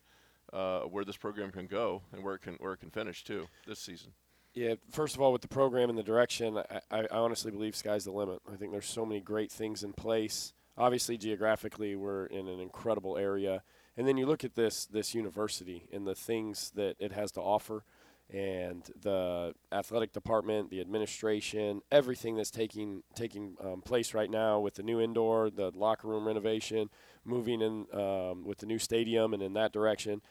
[0.54, 3.48] uh, where this program can go and where it can where it can finish too
[3.68, 4.12] this season.
[4.54, 8.06] Yeah, first of all, with the program and the direction, I, I honestly believe sky's
[8.06, 8.40] the limit.
[8.50, 13.18] I think there's so many great things in place obviously geographically we're in an incredible
[13.18, 13.64] area
[13.98, 17.42] and then you look at this this university and the things that it has to
[17.42, 17.84] offer
[18.30, 24.74] and the athletic department the administration everything that's taking taking um, place right now with
[24.76, 26.90] the new indoor the locker room renovation
[27.24, 30.22] moving in um, with the new stadium and in that direction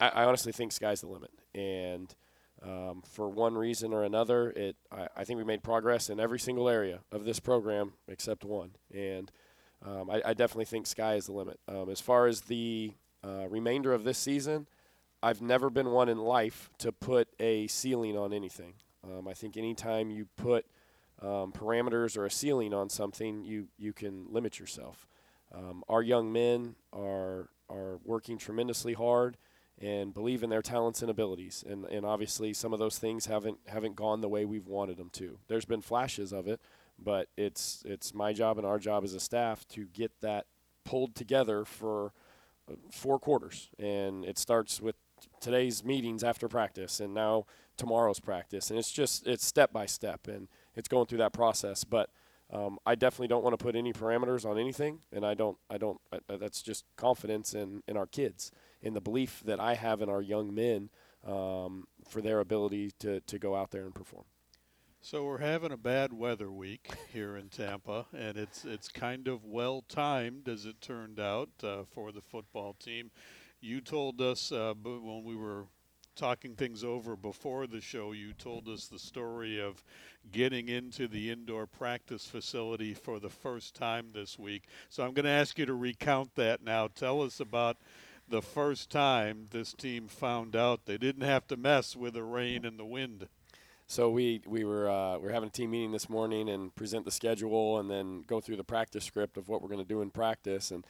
[0.00, 2.14] I, I honestly think sky's the limit and
[2.62, 6.38] um, for one reason or another it I, I think we made progress in every
[6.38, 9.30] single area of this program except one and
[9.84, 11.58] um, I, I, definitely think sky is the limit.
[11.68, 12.92] Um, as far as the
[13.24, 14.68] uh, remainder of this season,
[15.22, 18.74] I've never been one in life to put a ceiling on anything.
[19.04, 20.66] Um, I think anytime you put
[21.20, 25.06] um, parameters or a ceiling on something, you you can limit yourself.
[25.54, 29.36] Um, our young men are are working tremendously hard
[29.82, 33.58] and believe in their talents and abilities, and and obviously some of those things haven't
[33.66, 35.38] haven't gone the way we've wanted them to.
[35.48, 36.60] There's been flashes of it,
[36.98, 40.46] but it's it's my job and our job as a staff to get that
[40.84, 42.12] pulled together for
[42.70, 44.94] uh, four quarters, and it starts with
[45.40, 47.44] today's meetings after practice, and now
[47.76, 51.84] tomorrow's practice, and it's just it's step by step, and it's going through that process,
[51.84, 52.08] but.
[52.54, 55.56] Um, I definitely don't want to put any parameters on anything, and I don't.
[55.70, 55.98] I don't.
[56.12, 60.08] I, that's just confidence in in our kids, in the belief that I have in
[60.08, 60.90] our young men
[61.26, 64.24] um, for their ability to to go out there and perform.
[65.00, 69.44] So we're having a bad weather week here in Tampa, and it's it's kind of
[69.44, 73.10] well timed as it turned out uh, for the football team.
[73.60, 75.66] You told us uh, when we were
[76.14, 79.82] talking things over before the show, you told us the story of
[80.30, 84.64] getting into the indoor practice facility for the first time this week.
[84.88, 86.88] So I'm going to ask you to recount that now.
[86.88, 87.78] Tell us about
[88.32, 92.64] the first time this team found out they didn't have to mess with the rain
[92.64, 93.28] and the wind.
[93.86, 97.04] So we we were uh, we were having a team meeting this morning and present
[97.04, 100.00] the schedule and then go through the practice script of what we're going to do
[100.00, 100.82] in practice and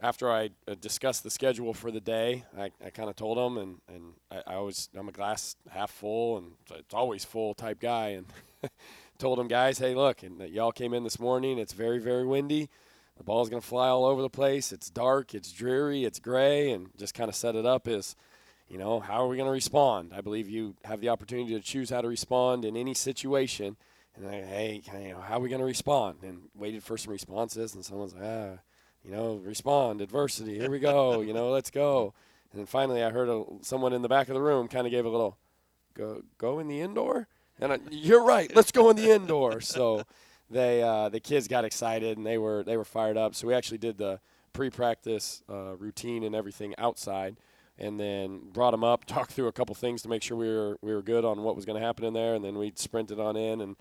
[0.00, 3.56] after I uh, discussed the schedule for the day, I, I kind of told them,
[3.56, 7.80] and, and I, I always I'm a glass half full and it's always full type
[7.80, 8.26] guy, and
[9.18, 11.58] told them guys, hey, look, and y'all came in this morning.
[11.58, 12.68] It's very very windy.
[13.16, 14.72] The ball's going to fly all over the place.
[14.72, 15.34] It's dark.
[15.34, 16.04] It's dreary.
[16.04, 18.16] It's gray, and just kind of set it up is,
[18.68, 20.12] you know, how are we going to respond?
[20.14, 23.76] I believe you have the opportunity to choose how to respond in any situation.
[24.16, 26.18] And hey, you know, how are we going to respond?
[26.22, 28.58] And waited for some responses, and someone's like, ah
[29.06, 32.12] you know, respond, adversity, here we go, you know, let's go.
[32.50, 34.90] And then finally, I heard a, someone in the back of the room kind of
[34.90, 35.38] gave a little,
[35.94, 37.28] go, go in the indoor?
[37.60, 39.60] And I, you're right, let's go in the indoor.
[39.60, 40.02] So
[40.50, 43.34] they, uh, the kids got excited and they were, they were fired up.
[43.34, 44.20] So we actually did the
[44.52, 47.36] pre-practice uh, routine and everything outside
[47.78, 50.78] and then brought them up, talked through a couple things to make sure we were,
[50.80, 52.34] we were good on what was going to happen in there.
[52.34, 53.76] And then we sprinted on in and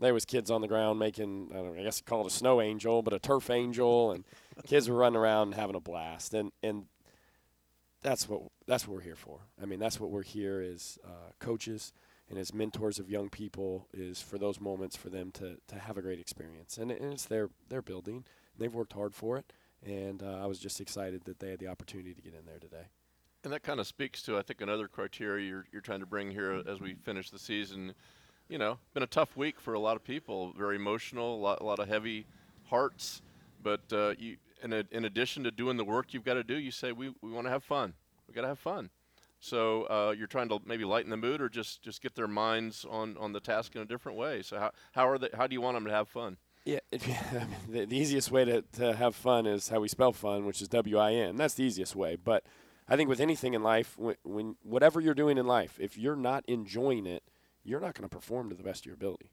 [0.00, 2.34] there was kids on the ground making, I, know, I guess you call it a
[2.34, 4.12] snow angel, but a turf angel.
[4.12, 4.24] And
[4.66, 6.86] kids were running around having a blast, and and
[8.02, 9.40] that's what that's what we're here for.
[9.62, 11.92] I mean, that's what we're here as uh, coaches
[12.30, 15.98] and as mentors of young people is for those moments for them to to have
[15.98, 18.24] a great experience, and, and it's their their building.
[18.56, 19.52] They've worked hard for it,
[19.84, 22.58] and uh, I was just excited that they had the opportunity to get in there
[22.58, 22.86] today.
[23.42, 26.30] And that kind of speaks to, I think, another criteria you're, you're trying to bring
[26.30, 27.94] here as we finish the season.
[28.50, 31.60] You know, been a tough week for a lot of people, very emotional, a lot,
[31.60, 32.26] a lot of heavy
[32.64, 33.22] hearts.
[33.62, 36.58] But uh, you, in, a, in addition to doing the work you've got to do,
[36.58, 37.94] you say we, we want to have fun.
[38.28, 38.90] We got to have fun.
[39.40, 42.86] So uh, you're trying to maybe lighten the mood, or just, just get their minds
[42.88, 44.42] on, on the task in a different way.
[44.42, 46.36] So how, how are they, How do you want them to have fun?
[46.66, 50.60] Yeah, the, the easiest way to, to have fun is how we spell fun, which
[50.60, 51.36] is W I N.
[51.36, 52.16] That's the easiest way.
[52.16, 52.44] But
[52.86, 56.16] I think with anything in life, when, when whatever you're doing in life, if you're
[56.16, 57.22] not enjoying it,
[57.64, 59.30] you're not going to perform to the best of your ability.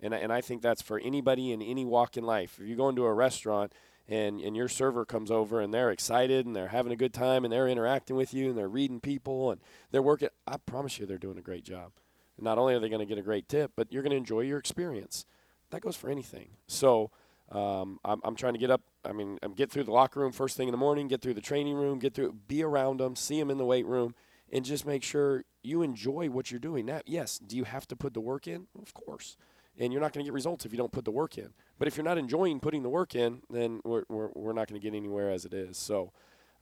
[0.00, 2.58] And, and I think that's for anybody in any walk in life.
[2.60, 3.72] If you go into a restaurant
[4.08, 7.44] and, and your server comes over and they're excited and they're having a good time
[7.44, 11.06] and they're interacting with you and they're reading people and they're working, I promise you
[11.06, 11.92] they're doing a great job.
[12.40, 14.40] Not only are they going to get a great tip, but you're going to enjoy
[14.40, 15.26] your experience.
[15.70, 16.50] That goes for anything.
[16.66, 17.10] So
[17.50, 18.80] um, I'm, I'm trying to get up.
[19.04, 21.34] I mean, I'm get through the locker room first thing in the morning, get through
[21.34, 24.14] the training room, get through, be around them, see them in the weight room,
[24.50, 26.86] and just make sure you enjoy what you're doing.
[26.86, 28.68] Now, yes, do you have to put the work in?
[28.80, 29.36] Of course
[29.78, 31.50] and you're not going to get results if you don't put the work in.
[31.78, 34.80] But if you're not enjoying putting the work in, then we're, we're, we're not going
[34.80, 35.76] to get anywhere as it is.
[35.76, 36.12] So,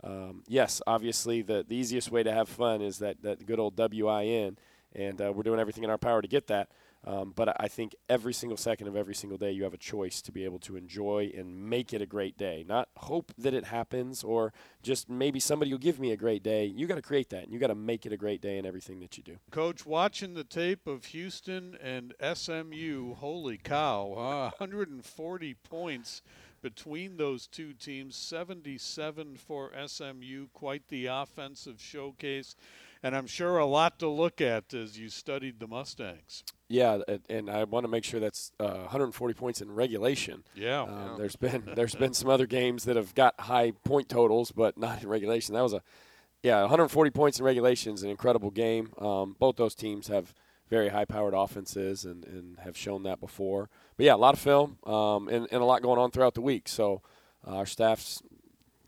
[0.05, 3.77] um, yes, obviously, the, the easiest way to have fun is that, that good old
[3.79, 4.59] WIN,
[4.95, 6.69] and uh, we're doing everything in our power to get that.
[7.07, 10.21] Um, but I think every single second of every single day, you have a choice
[10.23, 12.65] to be able to enjoy and make it a great day.
[12.69, 16.65] Not hope that it happens or just maybe somebody will give me a great day.
[16.65, 18.67] You got to create that, and you got to make it a great day in
[18.67, 19.37] everything that you do.
[19.53, 26.23] Coach, watching the tape of Houston and SMU, holy cow, uh, 140 points
[26.61, 32.57] between those two teams, 77 for SMU, quite the offensive showcase
[33.07, 36.43] and I'm sure a lot to look at as you studied the Mustangs.
[36.69, 36.99] Yeah,
[37.31, 40.43] and I want to make sure that's uh, 140 points in regulation.
[40.57, 41.15] Yeah, um, yeah.
[41.17, 45.05] there's been there's been some other games that have got high point totals, but not
[45.05, 45.55] in regulation.
[45.55, 45.83] That was a
[46.43, 48.91] yeah 140 points in regulation is an incredible game.
[48.99, 50.35] Um, both those teams have
[50.69, 53.71] very high-powered offenses and, and have shown that before.
[53.97, 56.41] But yeah, a lot of film um, and, and a lot going on throughout the
[56.41, 56.67] week.
[56.67, 57.03] So
[57.47, 58.21] uh, our staff's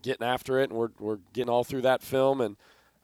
[0.01, 2.57] getting after it, and we're we're getting all through that film and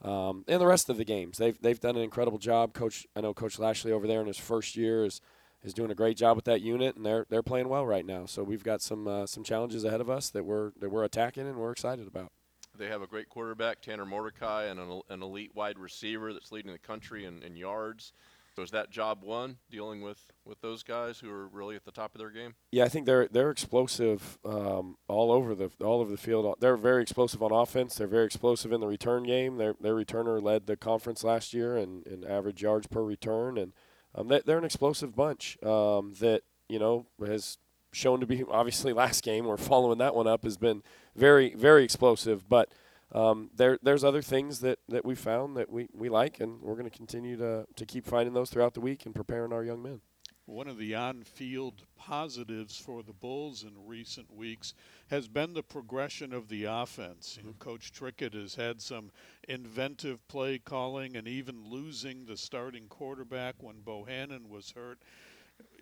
[0.06, 1.38] um, and the rest of the games.
[1.38, 2.74] They've they've done an incredible job.
[2.74, 5.20] Coach, I know Coach Lashlee over there in his first year is
[5.64, 8.26] is doing a great job with that unit, and they're they're playing well right now.
[8.28, 11.48] So we've got some uh, some challenges ahead of us that we're that we're attacking
[11.48, 12.32] and we're excited about.
[12.78, 16.74] They have a great quarterback, Tanner Mordecai, and an, an elite wide receiver that's leading
[16.74, 18.12] the country in, in yards.
[18.56, 21.92] So is that job one dealing with, with those guys who are really at the
[21.92, 22.56] top of their game?
[22.72, 26.56] Yeah, I think they're they're explosive um, all over the all over the field.
[26.62, 27.96] They're very explosive on offense.
[27.96, 29.58] They're very explosive in the return game.
[29.58, 33.74] Their their returner led the conference last year in, in average yards per return, and
[34.14, 37.58] um, they, are an explosive bunch um, that you know has
[37.92, 39.46] shown to be obviously last game.
[39.46, 40.82] We're following that one up has been
[41.14, 42.70] very very explosive, but
[43.16, 46.74] um, there, there's other things that, that we found that we, we like, and we're
[46.74, 49.82] going to continue to, to keep finding those throughout the week and preparing our young
[49.82, 50.02] men.
[50.48, 54.74] One of the on field positives for the Bulls in recent weeks
[55.10, 57.38] has been the progression of the offense.
[57.38, 59.12] You know, Coach Trickett has had some
[59.48, 65.00] inventive play calling and even losing the starting quarterback when Bohanon was hurt.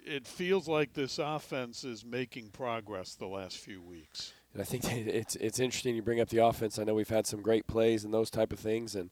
[0.05, 4.33] It feels like this offense is making progress the last few weeks.
[4.53, 6.79] And I think it's it's interesting you bring up the offense.
[6.79, 9.09] I know we've had some great plays and those type of things, and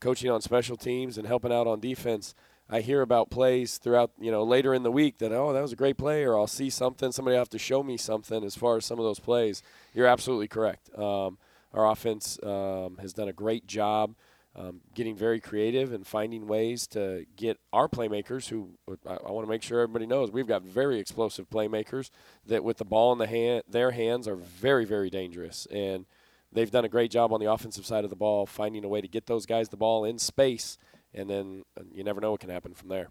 [0.00, 2.34] coaching on special teams and helping out on defense.
[2.68, 5.72] I hear about plays throughout, you know, later in the week that oh that was
[5.72, 7.12] a great play, or I'll see something.
[7.12, 9.62] Somebody will have to show me something as far as some of those plays.
[9.94, 10.90] You're absolutely correct.
[10.98, 11.38] Um,
[11.72, 14.14] Our offense um, has done a great job
[14.56, 18.70] um, getting very creative and finding ways to get our playmakers, who
[19.06, 22.10] I, I want to make sure everybody knows, we've got very explosive playmakers
[22.46, 25.66] that, with the ball in the hand, their hands are very, very dangerous.
[25.70, 26.06] And
[26.50, 29.02] they've done a great job on the offensive side of the ball, finding a way
[29.02, 30.78] to get those guys the ball in space,
[31.12, 33.08] and then you never know what can happen from there.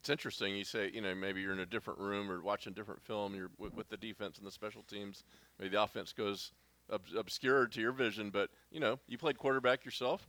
[0.00, 0.56] It's interesting.
[0.56, 3.34] You say, you know, maybe you're in a different room or watching a different film.
[3.34, 5.24] You're with, with the defense and the special teams.
[5.58, 6.52] Maybe the offense goes
[6.92, 10.28] ob- obscured to your vision, but you know, you played quarterback yourself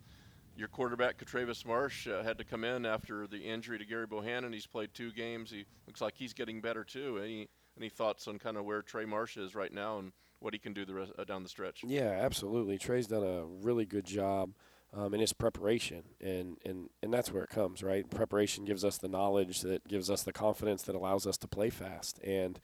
[0.56, 4.54] your quarterback, Katravis Marsh, uh, had to come in after the injury to Gary Bohanon.
[4.54, 5.52] He's played two games.
[5.52, 7.20] He looks like he's getting better too.
[7.22, 10.60] Any any thoughts on kind of where Trey Marsh is right now and what he
[10.60, 11.84] can do the rest, uh, down the stretch?
[11.84, 12.78] Yeah, absolutely.
[12.78, 14.52] Trey's done a really good job
[14.94, 18.10] um, in his preparation, and, and and that's where it comes, right?
[18.10, 21.70] Preparation gives us the knowledge that gives us the confidence that allows us to play
[21.70, 22.60] fast, and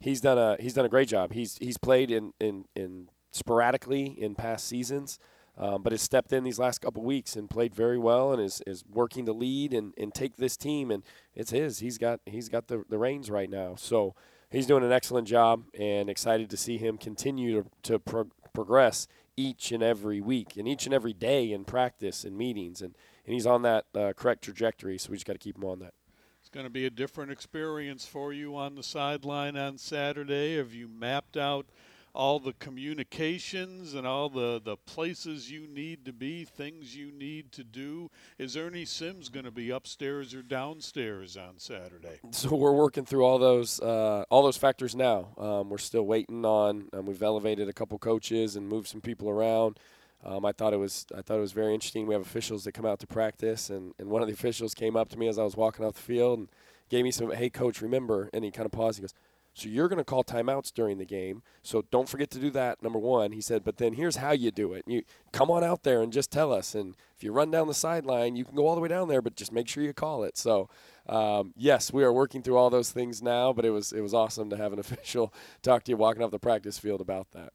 [0.00, 1.32] he's done a he's done a great job.
[1.32, 5.18] He's he's played in in, in sporadically in past seasons
[5.58, 8.62] um, but has stepped in these last couple weeks and played very well and is,
[8.66, 11.02] is working to lead and, and take this team and
[11.34, 11.78] it's his.
[11.78, 13.74] He's got he's got the, the reins right now.
[13.76, 14.14] So
[14.50, 19.08] he's doing an excellent job and excited to see him continue to, to pro- progress
[19.36, 22.94] each and every week and each and every day in practice and meetings and,
[23.24, 24.98] and he's on that uh, correct trajectory.
[24.98, 25.94] So we just got to keep him on that.
[26.40, 30.58] It's going to be a different experience for you on the sideline on Saturday.
[30.58, 31.66] Have you mapped out–
[32.16, 37.52] all the communications and all the, the places you need to be, things you need
[37.52, 38.10] to do.
[38.38, 42.20] Is Ernie Sims going to be upstairs or downstairs on Saturday?
[42.32, 45.28] So we're working through all those uh, all those factors now.
[45.38, 46.88] Um, we're still waiting on.
[46.92, 49.78] Um, we've elevated a couple coaches and moved some people around.
[50.24, 52.06] Um, I thought it was I thought it was very interesting.
[52.06, 54.96] We have officials that come out to practice, and, and one of the officials came
[54.96, 56.48] up to me as I was walking off the field and
[56.88, 58.30] gave me some, hey coach, remember?
[58.32, 58.98] And he kind of paused.
[58.98, 59.14] He goes,
[59.56, 61.42] so you're going to call timeouts during the game.
[61.62, 62.82] So don't forget to do that.
[62.82, 63.64] Number one, he said.
[63.64, 64.84] But then here's how you do it.
[64.86, 65.02] You
[65.32, 66.74] come on out there and just tell us.
[66.74, 69.22] And if you run down the sideline, you can go all the way down there,
[69.22, 70.36] but just make sure you call it.
[70.36, 70.68] So
[71.08, 73.54] um, yes, we are working through all those things now.
[73.54, 75.32] But it was it was awesome to have an official
[75.62, 77.54] talk to you walking off the practice field about that.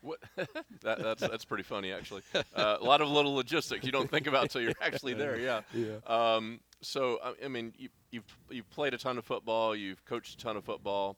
[0.00, 0.18] What?
[0.36, 2.22] that, that's that's pretty funny actually.
[2.34, 5.38] Uh, a lot of little logistics you don't think about until you're actually there.
[5.38, 5.60] Yeah.
[5.72, 5.98] Yeah.
[6.04, 9.76] Um, so I mean, you, you've you've played a ton of football.
[9.76, 11.16] You've coached a ton of football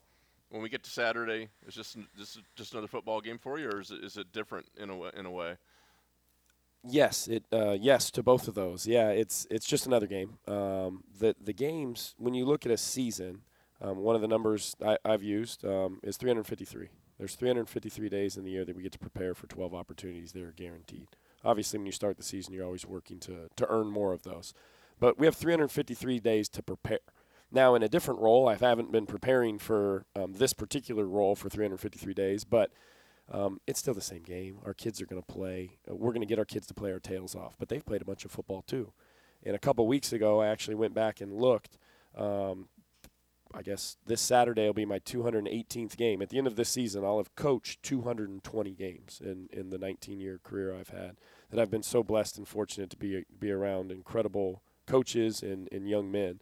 [0.51, 3.79] when we get to Saturday, is just just just another football game for you, or
[3.79, 5.55] is it is it different in a in a way?
[6.83, 8.85] Yes, it uh, yes to both of those.
[8.85, 10.37] Yeah, it's it's just another game.
[10.47, 13.41] Um, the the games when you look at a season,
[13.81, 16.89] um, one of the numbers I, have used um, is 353.
[17.17, 20.41] There's 353 days in the year that we get to prepare for 12 opportunities that
[20.41, 21.07] are guaranteed.
[21.45, 24.53] Obviously, when you start the season, you're always working to to earn more of those,
[24.99, 26.99] but we have 353 days to prepare.
[27.51, 31.49] Now, in a different role, I haven't been preparing for um, this particular role for
[31.49, 32.71] 353 days, but
[33.29, 34.59] um, it's still the same game.
[34.65, 35.77] Our kids are going to play.
[35.89, 38.01] Uh, we're going to get our kids to play our tails off, but they've played
[38.01, 38.93] a bunch of football too.
[39.43, 41.77] And a couple weeks ago, I actually went back and looked.
[42.15, 42.67] Um,
[43.53, 46.21] I guess this Saturday will be my 218th game.
[46.21, 50.19] At the end of this season, I'll have coached 220 games in, in the 19
[50.19, 51.17] year career I've had.
[51.49, 55.89] That I've been so blessed and fortunate to be be around incredible coaches and, and
[55.89, 56.39] young men.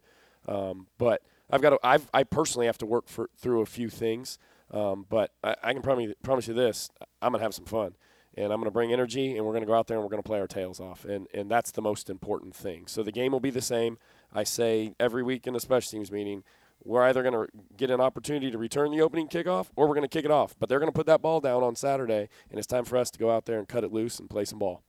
[0.50, 3.88] Um, but I've got to, I've, I personally have to work for, through a few
[3.88, 4.38] things.
[4.72, 6.90] Um, but I, I, can promise, promise you this:
[7.22, 7.94] I'm gonna have some fun,
[8.36, 10.38] and I'm gonna bring energy, and we're gonna go out there and we're gonna play
[10.38, 12.86] our tails off, and and that's the most important thing.
[12.86, 13.98] So the game will be the same.
[14.32, 16.44] I say every week in a special teams meeting,
[16.84, 20.08] we're either going to get an opportunity to return the opening kickoff or we're going
[20.08, 20.54] to kick it off.
[20.58, 23.10] But they're going to put that ball down on Saturday, and it's time for us
[23.10, 24.82] to go out there and cut it loose and play some ball.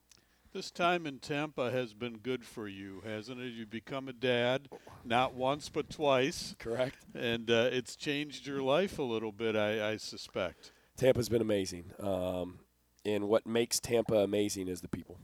[0.54, 3.54] This time in Tampa has been good for you, hasn't it?
[3.54, 4.68] You've become a dad,
[5.06, 6.56] not once but twice.
[6.60, 6.98] Correct.
[7.16, 10.74] And uh, it's changed your life a little bit, I, I suspect.
[10.98, 11.86] Tampa's been amazing.
[12.02, 12.60] Um,
[13.06, 15.18] and what makes Tampa amazing is the people.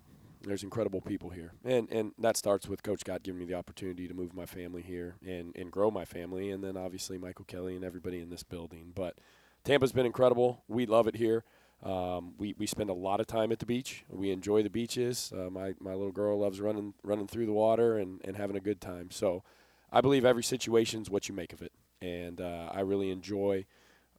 [0.44, 1.52] There's incredible people here.
[1.66, 4.82] And and that starts with Coach Scott giving me the opportunity to move my family
[4.82, 8.44] here and, and grow my family, and then obviously Michael Kelly and everybody in this
[8.44, 8.94] building.
[8.96, 9.18] But
[9.66, 10.64] Tampa's been incredible.
[10.70, 11.44] We love it here.
[11.84, 14.04] Um, we, we spend a lot of time at the beach.
[14.10, 15.32] We enjoy the beaches.
[15.36, 18.62] Uh, my, my little girl loves running running through the water and, and having a
[18.62, 19.12] good time.
[19.12, 19.44] So
[19.92, 21.72] I believe every situation is what you make of it.
[22.02, 23.66] And uh, I really enjoy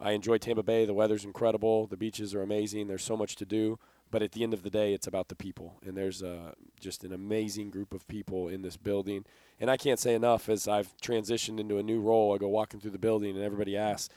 [0.01, 0.85] I enjoy Tampa Bay.
[0.85, 1.87] The weather's incredible.
[1.87, 2.87] The beaches are amazing.
[2.87, 3.79] There's so much to do.
[4.11, 5.79] But at the end of the day, it's about the people.
[5.85, 9.25] And there's uh, just an amazing group of people in this building.
[9.61, 12.35] And I can't say enough as I've transitioned into a new role.
[12.35, 14.09] I go walking through the building and everybody asks,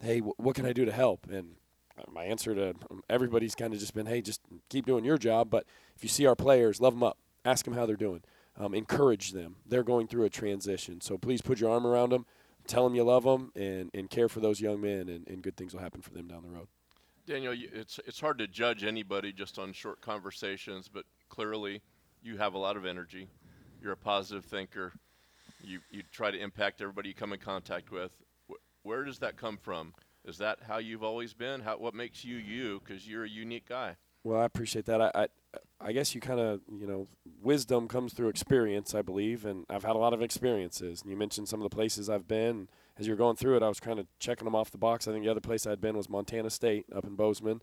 [0.00, 1.26] hey, what can I do to help?
[1.30, 1.56] And
[2.12, 2.74] my answer to
[3.08, 5.50] everybody's kind of just been, hey, just keep doing your job.
[5.50, 8.22] But if you see our players, love them up, ask them how they're doing,
[8.58, 9.56] um, encourage them.
[9.66, 12.26] They're going through a transition, so please put your arm around them,
[12.66, 15.56] tell them you love them, and, and care for those young men, and, and good
[15.56, 16.68] things will happen for them down the road.
[17.26, 21.82] Daniel, it's it's hard to judge anybody just on short conversations, but clearly
[22.22, 23.28] you have a lot of energy.
[23.82, 24.92] You're a positive thinker.
[25.60, 28.12] You you try to impact everybody you come in contact with.
[28.84, 29.92] Where does that come from?
[30.26, 31.60] Is that how you've always been?
[31.60, 32.82] How what makes you you?
[32.84, 33.96] Because you're a unique guy.
[34.24, 35.00] Well, I appreciate that.
[35.00, 35.26] I I,
[35.80, 37.08] I guess you kind of you know
[37.40, 41.02] wisdom comes through experience, I believe, and I've had a lot of experiences.
[41.02, 42.68] And you mentioned some of the places I've been
[42.98, 45.06] as you're going through it, I was kind of checking them off the box.
[45.06, 47.60] I think the other place I'd been was Montana State up in Bozeman.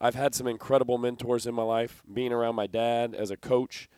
[0.00, 2.02] I've had some incredible mentors in my life.
[2.12, 3.88] Being around my dad as a coach,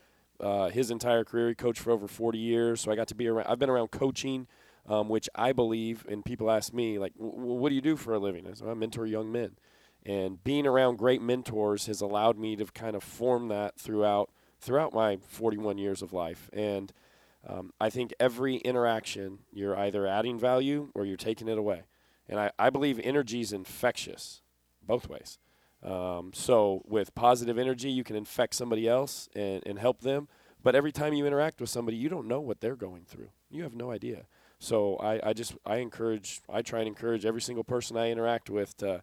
[0.40, 2.82] uh, his entire career, he coached for over 40 years.
[2.82, 3.46] So I got to be around.
[3.46, 4.46] I've been around coaching,
[4.86, 8.18] um, which I believe, and people ask me like, "What do you do for a
[8.18, 9.56] living?" I said, "I mentor young men."
[10.06, 14.30] And being around great mentors has allowed me to kind of form that throughout
[14.60, 16.48] throughout my 41 years of life.
[16.52, 16.92] And
[17.46, 21.82] um, I think every interaction, you're either adding value or you're taking it away.
[22.28, 24.40] And I, I believe energy is infectious
[24.82, 25.38] both ways.
[25.82, 30.28] Um, so with positive energy, you can infect somebody else and, and help them.
[30.62, 33.28] But every time you interact with somebody, you don't know what they're going through.
[33.50, 34.26] You have no idea.
[34.64, 38.48] So I, I just I encourage I try and encourage every single person I interact
[38.48, 39.02] with to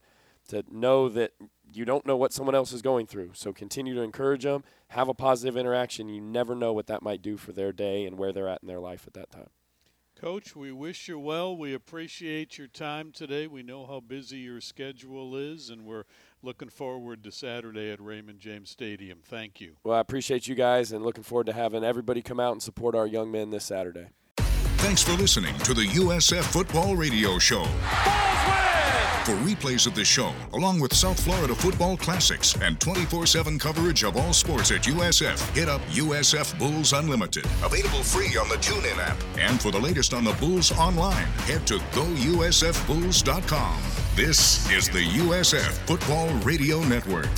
[0.49, 1.34] to know that
[1.72, 3.32] you don't know what someone else is going through.
[3.36, 6.09] So continue to encourage them, have a positive interaction.
[6.09, 8.68] You never know what that might do for their day and where they're at in
[8.68, 9.49] their life at that time.
[10.20, 11.55] Coach, we wish you well.
[11.55, 13.45] We appreciate your time today.
[13.45, 16.03] We know how busy your schedule is, and we're
[16.43, 19.20] looking forward to Saturday at Raymond James Stadium.
[19.24, 19.78] Thank you.
[19.84, 22.95] Well, I appreciate you guys and looking forward to having everybody come out and support
[22.95, 24.09] our young men this Saturday.
[24.82, 27.63] Thanks for listening to the USF Football Radio Show.
[29.25, 34.03] For replays of the show, along with South Florida football classics and 24 7 coverage
[34.03, 37.45] of all sports at USF, hit up USF Bulls Unlimited.
[37.63, 39.17] Available free on the TuneIn app.
[39.38, 43.82] And for the latest on the Bulls online, head to gousfbulls.com.
[44.15, 47.29] This is the USF Football Radio Network.